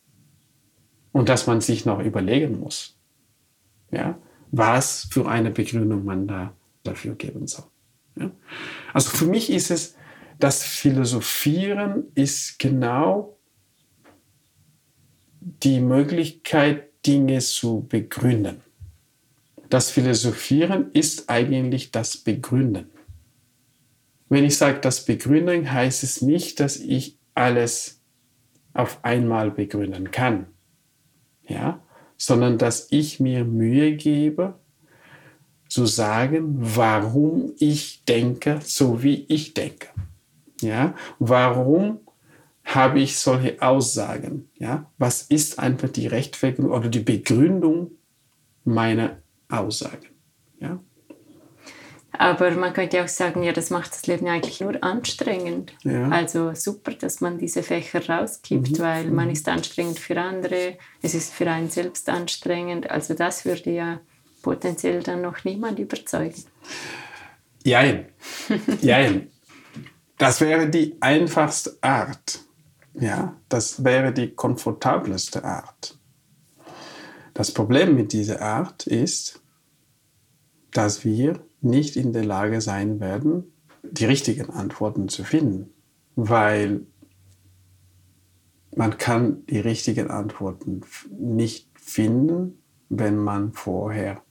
[1.13, 2.99] Und dass man sich noch überlegen muss,
[3.91, 4.19] ja,
[4.51, 6.53] was für eine Begründung man da
[6.83, 7.65] dafür geben soll.
[8.17, 8.29] Ja?
[8.93, 9.95] Also für mich ist es
[10.37, 13.37] das Philosophieren ist genau
[15.39, 18.61] die Möglichkeit, Dinge zu begründen.
[19.69, 22.89] Das Philosophieren ist eigentlich das Begründen.
[24.27, 28.01] Wenn ich sage, das Begründen, heißt es nicht, dass ich alles
[28.73, 30.47] auf einmal begründen kann,
[31.47, 31.83] ja,
[32.17, 34.59] sondern dass ich mir Mühe gebe,
[35.67, 39.87] zu sagen, warum ich denke, so wie ich denke.
[40.61, 41.99] Ja, warum
[42.63, 44.49] habe ich solche Aussagen?
[44.57, 47.91] Ja, was ist einfach die Rechtfertigung oder die Begründung
[48.63, 49.17] meiner
[49.49, 50.07] Aussagen?
[50.59, 50.79] Ja.
[52.11, 55.73] Aber man könnte auch sagen, ja, das macht das Leben eigentlich nur anstrengend.
[55.83, 56.09] Ja.
[56.09, 58.79] Also super, dass man diese Fächer rausgibt, mhm.
[58.79, 59.33] weil man mhm.
[59.33, 62.89] ist anstrengend für andere, es ist für einen selbst anstrengend.
[62.89, 63.99] Also das würde ja
[64.41, 66.43] potenziell dann noch niemand überzeugen.
[67.63, 68.07] Jein.
[68.81, 69.29] Jein.
[70.17, 72.41] Das wäre die einfachste Art.
[72.95, 75.97] Ja, das wäre die komfortabelste Art.
[77.33, 79.38] Das Problem mit dieser Art ist,
[80.71, 83.51] dass wir nicht in der Lage sein werden,
[83.83, 85.69] die richtigen Antworten zu finden,
[86.15, 86.81] weil
[88.75, 90.81] man kann die richtigen Antworten
[91.17, 94.21] nicht finden, wenn man vorher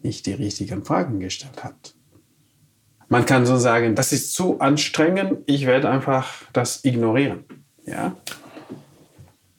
[0.00, 1.94] nicht die richtigen Fragen gestellt hat.
[3.08, 7.44] Man kann so sagen, das ist zu anstrengend, ich werde einfach das ignorieren.
[7.86, 8.16] Ja?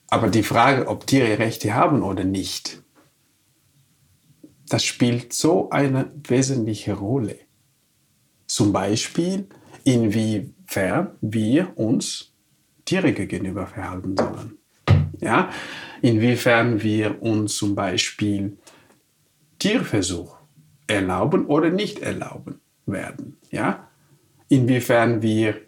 [0.09, 2.83] Aber die Frage, ob Tiere Rechte haben oder nicht,
[4.69, 7.39] das spielt so eine wesentliche Rolle.
[8.45, 9.47] Zum Beispiel,
[9.83, 12.33] inwiefern wir uns
[12.85, 14.57] Tiere gegenüber verhalten sollen.
[15.19, 15.49] Ja?
[16.01, 18.57] Inwiefern wir uns zum Beispiel
[19.57, 20.37] Tierversuch
[20.87, 23.37] erlauben oder nicht erlauben werden.
[23.51, 23.89] Ja?
[24.47, 25.61] Inwiefern wir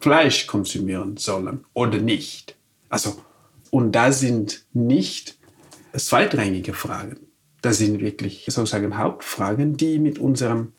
[0.00, 2.56] Fleisch konsumieren sollen oder nicht.
[2.88, 3.16] Also,
[3.70, 5.38] und da sind nicht
[5.94, 7.25] zweitrangige Fragen.
[7.66, 10.72] Das sind wirklich sozusagen Hauptfragen, die mit unserem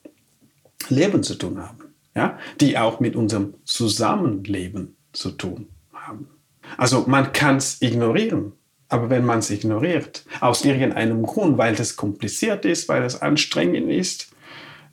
[0.88, 1.94] Leben zu tun haben.
[2.16, 2.40] Ja?
[2.62, 6.30] Die auch mit unserem Zusammenleben zu tun haben.
[6.78, 8.54] Also man kann es ignorieren,
[8.88, 13.92] aber wenn man es ignoriert, aus irgendeinem Grund, weil das kompliziert ist, weil es anstrengend
[13.92, 14.32] ist,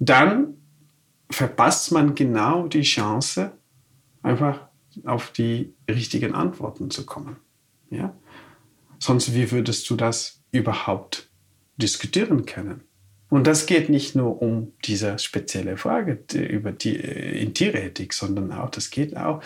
[0.01, 0.55] dann
[1.31, 3.53] verpasst man genau die Chance,
[4.21, 4.67] einfach
[5.05, 7.37] auf die richtigen Antworten zu kommen.
[7.91, 8.13] Ja?
[8.99, 11.31] Sonst, wie würdest du das überhaupt
[11.77, 12.83] diskutieren können?
[13.31, 18.53] Und das geht nicht nur um diese spezielle Frage über die, äh, in Tierethik, sondern
[18.53, 19.43] auch, das geht auch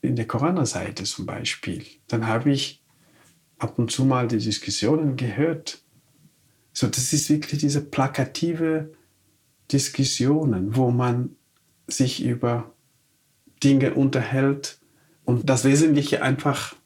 [0.00, 1.84] in der Koraner-Seite zum Beispiel.
[2.06, 2.82] Dann habe ich
[3.58, 5.82] ab und zu mal die Diskussionen gehört.
[6.72, 8.92] So, das ist wirklich diese plakative
[9.70, 11.36] Diskussionen, wo man
[11.88, 12.72] sich über
[13.62, 14.78] Dinge unterhält
[15.24, 16.76] und das Wesentliche einfach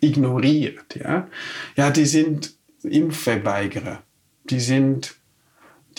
[0.00, 0.94] ignoriert.
[0.94, 1.28] Ja,
[1.76, 4.02] ja die sind Impfverweigerer.
[4.44, 5.16] Die sind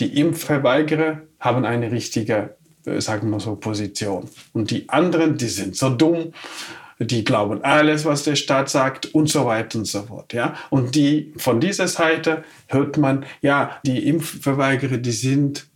[0.00, 2.56] die Impfverweigerer haben eine richtige,
[2.86, 4.28] äh, sagen wir so, Position.
[4.52, 6.32] Und die anderen, die sind so dumm,
[6.98, 10.32] die glauben alles, was der Staat sagt und so weiter und so fort.
[10.32, 10.54] Ja?
[10.68, 15.66] Und die, von dieser Seite hört man, ja, die Impfverweigerer, die sind,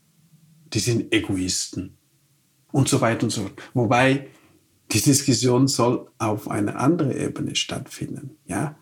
[0.75, 1.97] die sind Egoisten
[2.73, 3.55] und so weiter und so fort.
[3.73, 4.27] Wobei
[4.93, 8.37] die Diskussion soll auf einer anderen Ebene stattfinden.
[8.47, 8.77] Ja?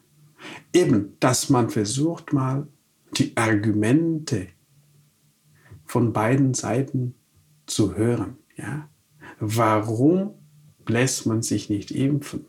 [0.73, 2.67] Eben, dass man versucht mal
[3.17, 4.49] die Argumente
[5.85, 7.15] von beiden Seiten
[7.67, 8.39] zu hören.
[8.57, 8.89] Ja?
[9.39, 10.35] Warum
[10.87, 12.47] lässt man sich nicht impfen?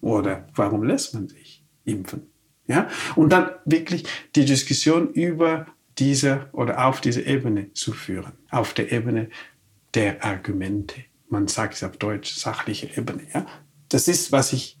[0.00, 2.22] Oder warum lässt man sich impfen?
[2.66, 2.88] Ja?
[3.16, 4.04] Und dann wirklich
[4.36, 5.66] die Diskussion über
[5.98, 9.28] diese oder auf diese Ebene zu führen, auf der Ebene
[9.94, 11.04] der Argumente.
[11.28, 13.22] Man sagt es auf Deutsch, sachliche Ebene.
[13.34, 13.46] Ja?
[13.88, 14.78] Das ist, was ich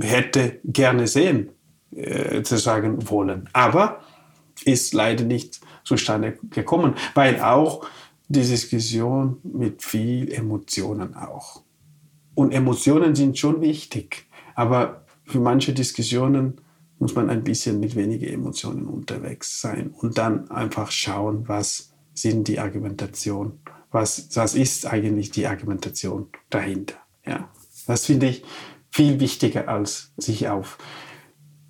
[0.00, 1.50] hätte gerne sehen,
[1.94, 3.48] äh, zu sagen wollen.
[3.52, 4.00] Aber
[4.64, 7.86] ist leider nicht zustande gekommen, weil auch
[8.28, 11.62] die Diskussion mit viel Emotionen auch.
[12.34, 16.60] Und Emotionen sind schon wichtig, aber für manche Diskussionen
[16.98, 22.48] muss man ein bisschen mit weniger Emotionen unterwegs sein und dann einfach schauen, was sind
[22.48, 23.58] die Argumentation,
[23.90, 26.94] was, was ist eigentlich die Argumentation dahinter.
[27.26, 27.50] Ja,
[27.86, 28.44] das finde ich
[28.90, 30.78] viel wichtiger, als sich auf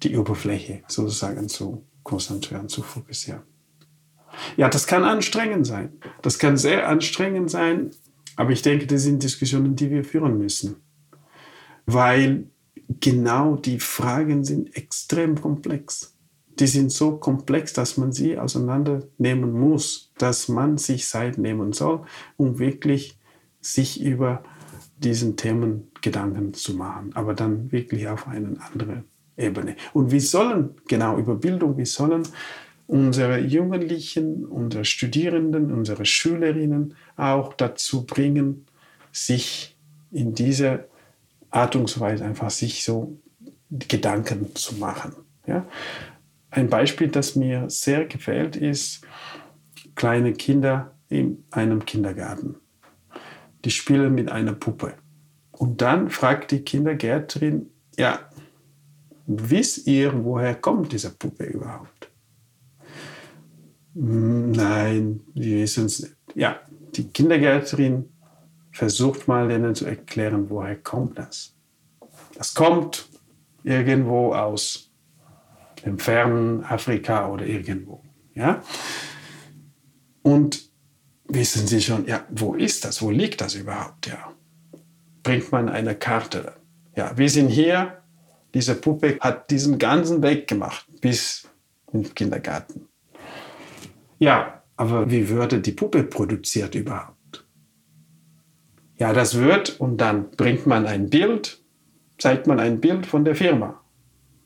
[0.02, 3.42] die Oberfläche sozusagen zu konzentrieren, zu fokussieren.
[4.56, 5.92] Ja, das kann anstrengend sein.
[6.22, 7.90] Das kann sehr anstrengend sein,
[8.36, 10.76] aber ich denke, das sind Diskussionen, die wir führen müssen.
[11.86, 12.46] Weil
[13.00, 16.16] genau die Fragen sind extrem komplex.
[16.58, 22.04] Die sind so komplex, dass man sie auseinandernehmen muss, dass man sich Zeit nehmen soll,
[22.36, 23.18] um wirklich
[23.60, 24.42] sich über
[24.98, 29.04] diesen Themen Gedanken zu machen, aber dann wirklich auf eine andere
[29.36, 29.76] Ebene.
[29.92, 32.22] Und wir sollen, genau über Bildung, wir sollen
[32.86, 38.66] unsere Jugendlichen, unsere Studierenden, unsere Schülerinnen auch dazu bringen,
[39.12, 39.76] sich
[40.10, 40.84] in dieser
[41.50, 43.18] Art und Weise einfach sich so
[43.70, 45.14] Gedanken zu machen.
[45.46, 45.66] Ja?
[46.50, 49.02] Ein Beispiel, das mir sehr gefällt, ist
[49.94, 52.56] kleine Kinder in einem Kindergarten.
[53.64, 54.94] Die spielen mit einer Puppe.
[55.52, 58.20] Und dann fragt die Kindergärtnerin, ja,
[59.50, 62.10] wisst ihr, woher kommt diese Puppe überhaupt?
[63.94, 66.16] Nein, wir wissen es nicht.
[66.34, 66.60] Ja,
[66.94, 68.08] die Kindergärtnerin
[68.70, 71.54] versucht mal denen zu erklären, woher kommt das.
[72.34, 73.08] Das kommt
[73.62, 74.90] irgendwo aus
[75.84, 78.02] dem fernen Afrika oder irgendwo.
[78.34, 78.62] Ja?
[80.22, 80.70] Und
[81.24, 83.02] wissen Sie schon, ja, wo ist das?
[83.02, 84.06] Wo liegt das überhaupt?
[84.06, 84.32] Ja.
[85.22, 86.54] Bringt man eine Karte.
[86.96, 88.01] Ja, wir sind hier.
[88.54, 91.48] Diese Puppe hat diesen ganzen Weg gemacht bis
[91.92, 92.88] in Kindergarten.
[94.18, 97.44] Ja, aber wie würde die Puppe produziert überhaupt?
[98.96, 101.60] Ja, das wird und dann bringt man ein Bild,
[102.18, 103.80] zeigt man ein Bild von der Firma,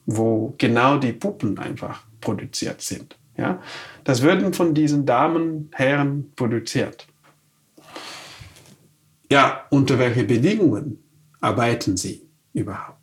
[0.07, 3.19] wo genau die Puppen einfach produziert sind.
[3.37, 3.61] Ja?
[4.05, 7.07] Das würden von diesen Damen, Herren produziert.
[9.31, 11.03] Ja, unter welchen Bedingungen
[11.41, 12.96] arbeiten sie überhaupt?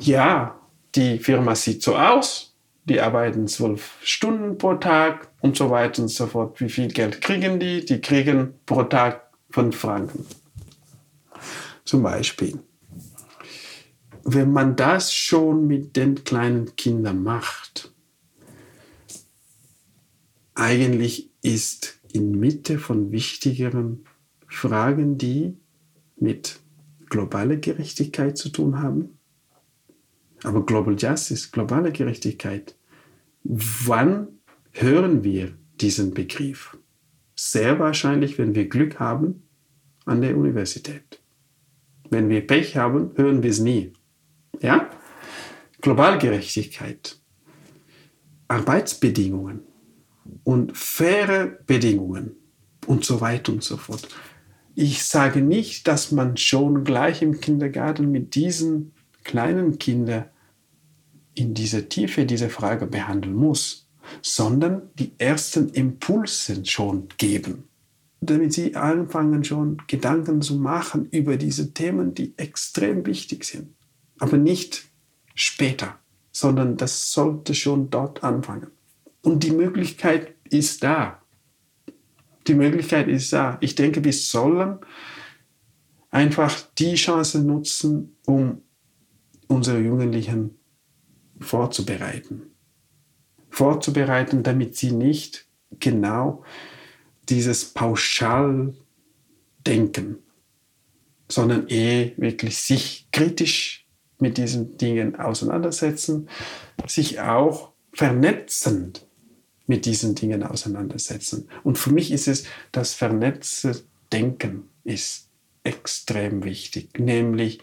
[0.00, 0.60] Ja,
[0.94, 6.08] die Firma sieht so aus, die arbeiten zwölf Stunden pro Tag und so weiter und
[6.08, 6.60] so fort.
[6.60, 7.84] Wie viel Geld kriegen die?
[7.84, 10.26] Die kriegen pro Tag fünf Franken.
[11.84, 12.58] Zum Beispiel.
[14.24, 17.92] Wenn man das schon mit den kleinen Kindern macht,
[20.54, 24.04] eigentlich ist inmitten von wichtigeren
[24.46, 25.58] Fragen, die
[26.16, 26.60] mit
[27.10, 29.18] globaler Gerechtigkeit zu tun haben,
[30.44, 32.76] aber Global Justice, globale Gerechtigkeit,
[33.44, 34.28] wann
[34.72, 36.76] hören wir diesen Begriff?
[37.36, 39.42] Sehr wahrscheinlich, wenn wir Glück haben
[40.04, 41.20] an der Universität.
[42.10, 43.92] Wenn wir Pech haben, hören wir es nie.
[44.60, 44.90] Ja?
[45.80, 47.18] Globalgerechtigkeit,
[48.48, 49.62] Arbeitsbedingungen
[50.44, 52.36] und faire Bedingungen
[52.86, 54.08] und so weiter und so fort.
[54.74, 58.92] Ich sage nicht, dass man schon gleich im Kindergarten mit diesen
[59.22, 60.26] kleinen Kindern
[61.34, 63.88] in dieser Tiefe diese Frage behandeln muss,
[64.22, 67.64] sondern die ersten Impulse schon geben,
[68.20, 73.74] damit sie anfangen schon Gedanken zu machen über diese Themen, die extrem wichtig sind.
[74.18, 74.84] Aber nicht
[75.34, 75.98] später,
[76.32, 78.68] sondern das sollte schon dort anfangen.
[79.22, 81.20] Und die Möglichkeit ist da.
[82.46, 83.56] Die Möglichkeit ist da.
[83.60, 84.78] Ich denke, wir sollen
[86.10, 88.60] einfach die Chance nutzen, um
[89.48, 90.58] unsere Jugendlichen
[91.40, 92.54] vorzubereiten.
[93.50, 95.46] Vorzubereiten, damit sie nicht
[95.78, 96.44] genau
[97.28, 98.74] dieses pauschal
[99.66, 100.18] denken,
[101.28, 103.86] sondern eh wirklich sich kritisch
[104.18, 106.28] mit diesen Dingen auseinandersetzen,
[106.86, 109.06] sich auch vernetzend
[109.66, 111.48] mit diesen Dingen auseinandersetzen.
[111.62, 113.82] Und für mich ist es, das vernetzte
[114.12, 115.30] Denken ist
[115.62, 117.60] extrem wichtig, nämlich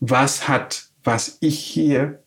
[0.00, 2.24] was hat, was ich hier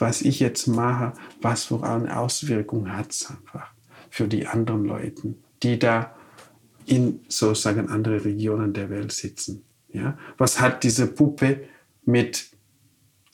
[0.00, 3.72] was ich jetzt mache, was für eine Auswirkung hat es einfach
[4.10, 6.14] für die anderen Leute, die da
[6.86, 9.64] in sozusagen andere Regionen der Welt sitzen.
[9.92, 10.18] Ja?
[10.38, 11.68] Was hat diese Puppe
[12.04, 12.50] mit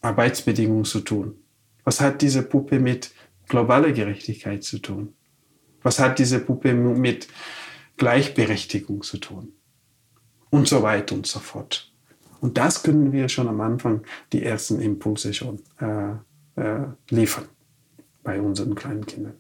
[0.03, 1.37] Arbeitsbedingungen zu tun?
[1.85, 3.12] Was hat diese Puppe mit
[3.49, 5.14] globaler Gerechtigkeit zu tun?
[5.83, 7.29] Was hat diese Puppe mit
[7.97, 9.53] Gleichberechtigung zu tun?
[10.51, 11.93] Und so weiter und so fort.
[12.41, 14.03] Und das können wir schon am Anfang,
[14.33, 16.14] die ersten Impulse schon äh,
[16.57, 17.45] äh, liefern
[18.23, 19.35] bei unseren kleinen Kindern.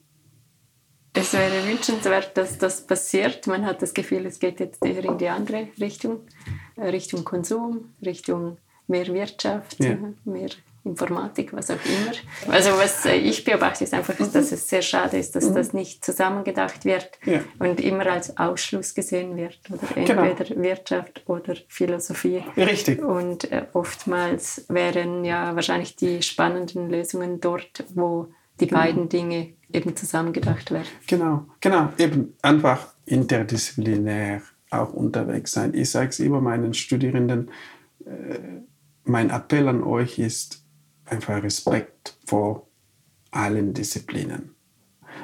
[1.12, 3.46] Es wäre wünschenswert, dass das passiert.
[3.46, 6.20] Man hat das Gefühl, es geht jetzt eher in die andere Richtung,
[6.76, 9.96] äh, Richtung Konsum, Richtung mehr Wirtschaft, ja.
[10.24, 10.50] mehr
[10.86, 12.52] Informatik, was auch immer.
[12.54, 15.54] Also was ich beobachte, ist einfach, dass es sehr schade ist, dass mhm.
[15.54, 17.40] das nicht zusammengedacht wird ja.
[17.58, 19.58] und immer als Ausschluss gesehen wird.
[19.68, 20.22] Oder genau.
[20.22, 20.62] entweder genau.
[20.62, 22.44] Wirtschaft oder Philosophie.
[22.56, 23.02] Richtig.
[23.02, 28.28] Und äh, oftmals wären ja wahrscheinlich die spannenden Lösungen dort, wo
[28.60, 28.80] die genau.
[28.80, 30.86] beiden Dinge eben zusammengedacht werden.
[31.06, 31.92] Genau, genau.
[31.98, 35.74] Eben einfach interdisziplinär auch unterwegs sein.
[35.74, 37.50] Ich sage es immer meinen Studierenden,
[38.04, 38.38] äh,
[39.04, 40.65] mein Appell an euch ist,
[41.06, 42.66] einfach Respekt vor
[43.30, 44.54] allen Disziplinen.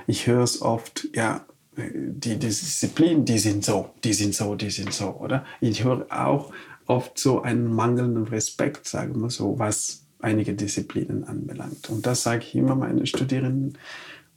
[0.06, 1.44] Ich höre es oft, ja,
[1.76, 5.44] die Disziplinen, die sind so, die sind so, die sind so, oder?
[5.60, 6.52] Ich höre auch
[6.86, 11.88] oft so einen mangelnden Respekt, sagen wir so, was einige Disziplinen anbelangt.
[11.90, 13.78] Und das sage ich immer meinen Studierenden,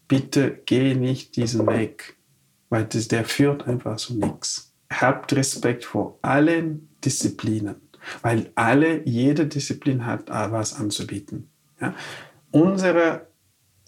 [0.08, 2.16] bitte geh nicht diesen Weg,
[2.70, 4.74] weil das, der führt einfach zu nichts.
[4.90, 7.76] Habt Respekt vor allen Disziplinen,
[8.22, 11.50] weil alle, jede Disziplin hat was anzubieten.
[11.82, 11.94] Ja?
[12.52, 13.28] Unser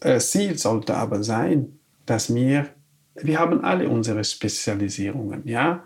[0.01, 2.69] äh, Ziel sollte aber sein, dass wir,
[3.15, 5.83] wir haben alle unsere Spezialisierungen, ja.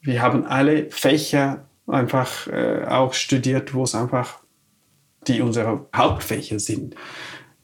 [0.00, 4.40] Wir haben alle Fächer einfach äh, auch studiert, wo es einfach
[5.26, 6.94] die unsere Hauptfächer sind.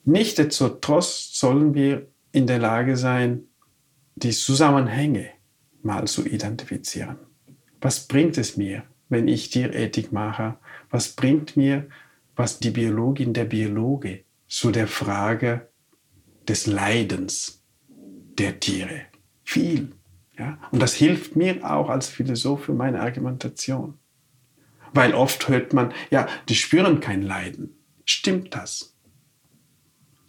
[0.05, 3.45] Nichtsdestotrotz sollen wir in der Lage sein,
[4.17, 5.31] die Zusammenhänge
[5.83, 7.17] mal zu identifizieren.
[7.81, 10.57] Was bringt es mir, wenn ich Tierethik mache?
[10.91, 11.89] Was bringt mir,
[12.37, 15.69] was die Biologin, der Biologe zu der Frage
[16.49, 17.63] des Leidens
[18.39, 19.03] der Tiere?
[19.45, 19.93] Viel.
[20.39, 20.59] Ja?
[20.71, 23.95] Und das hilft mir auch als Philosoph für meine Argumentation.
[24.93, 27.75] Weil oft hört man, ja, die spüren kein Leiden.
[28.05, 28.95] Stimmt das?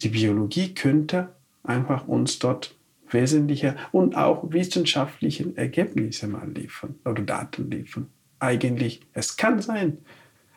[0.02, 2.74] Die Biologie könnte einfach uns dort
[3.10, 8.08] wesentliche und auch wissenschaftliche Ergebnisse mal liefern oder Daten liefern.
[8.38, 9.98] Eigentlich, es kann sein,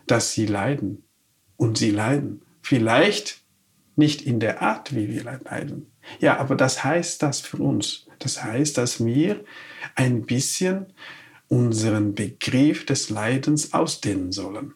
[0.07, 1.03] dass sie leiden.
[1.55, 2.41] Und sie leiden.
[2.61, 3.41] Vielleicht
[3.95, 5.91] nicht in der Art, wie wir leiden.
[6.19, 8.07] Ja, aber das heißt das für uns.
[8.19, 9.43] Das heißt, dass wir
[9.95, 10.88] ein bisschen
[11.47, 14.73] unseren Begriff des Leidens ausdehnen sollen.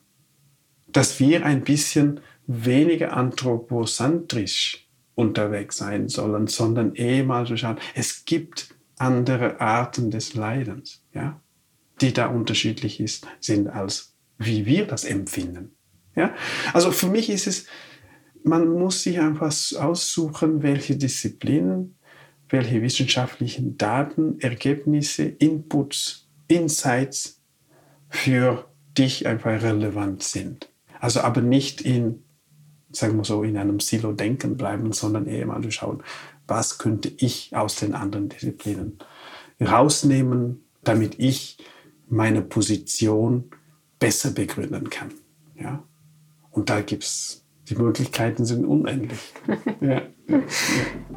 [0.88, 8.26] Dass wir ein bisschen weniger anthropozentrisch unterwegs sein sollen, sondern eher mal zu schauen, es
[8.26, 11.39] gibt andere Arten des Leidens, ja,
[12.04, 15.76] die da unterschiedlich ist, sind als wie wir das empfinden.
[16.16, 16.36] Ja?
[16.74, 17.66] Also für mich ist es,
[18.43, 21.95] man muss sich einfach aussuchen, welche Disziplinen,
[22.49, 27.41] welche wissenschaftlichen Daten, Ergebnisse, Inputs Insights
[28.10, 30.70] für dich einfach relevant sind.
[30.99, 32.24] Also aber nicht in,
[32.91, 36.04] sagen wir so, in einem Silo-Denken bleiben, sondern eher mal schauen,
[36.47, 38.99] was könnte ich aus den anderen Disziplinen
[39.60, 41.58] rausnehmen, damit ich
[42.08, 43.49] meine Position
[43.99, 45.14] besser begründen kann.
[45.56, 45.84] Ja?
[46.51, 49.20] Und da gibt es die Möglichkeiten sind unendlich.
[49.82, 50.01] ja.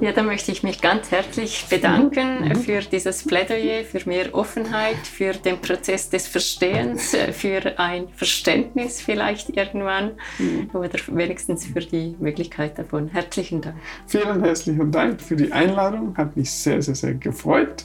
[0.00, 2.56] ja, da möchte ich mich ganz herzlich bedanken mhm.
[2.56, 9.00] für dieses Plädoyer, für mehr Offenheit, für den Prozess des Verstehens, äh, für ein Verständnis
[9.00, 10.70] vielleicht irgendwann mhm.
[10.72, 13.08] oder wenigstens für die Möglichkeit davon.
[13.08, 13.76] Herzlichen Dank.
[14.06, 17.84] Vielen herzlichen Dank für die Einladung, hat mich sehr, sehr, sehr gefreut.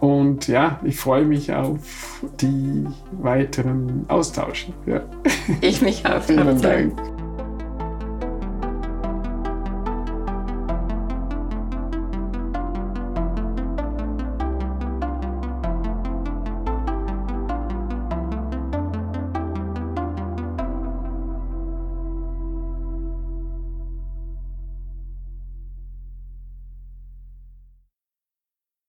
[0.00, 4.72] Und ja, ich freue mich auf die weiteren Austausche.
[4.86, 5.02] Ja.
[5.60, 6.22] Ich mich auch.
[6.22, 7.19] Vielen Dank.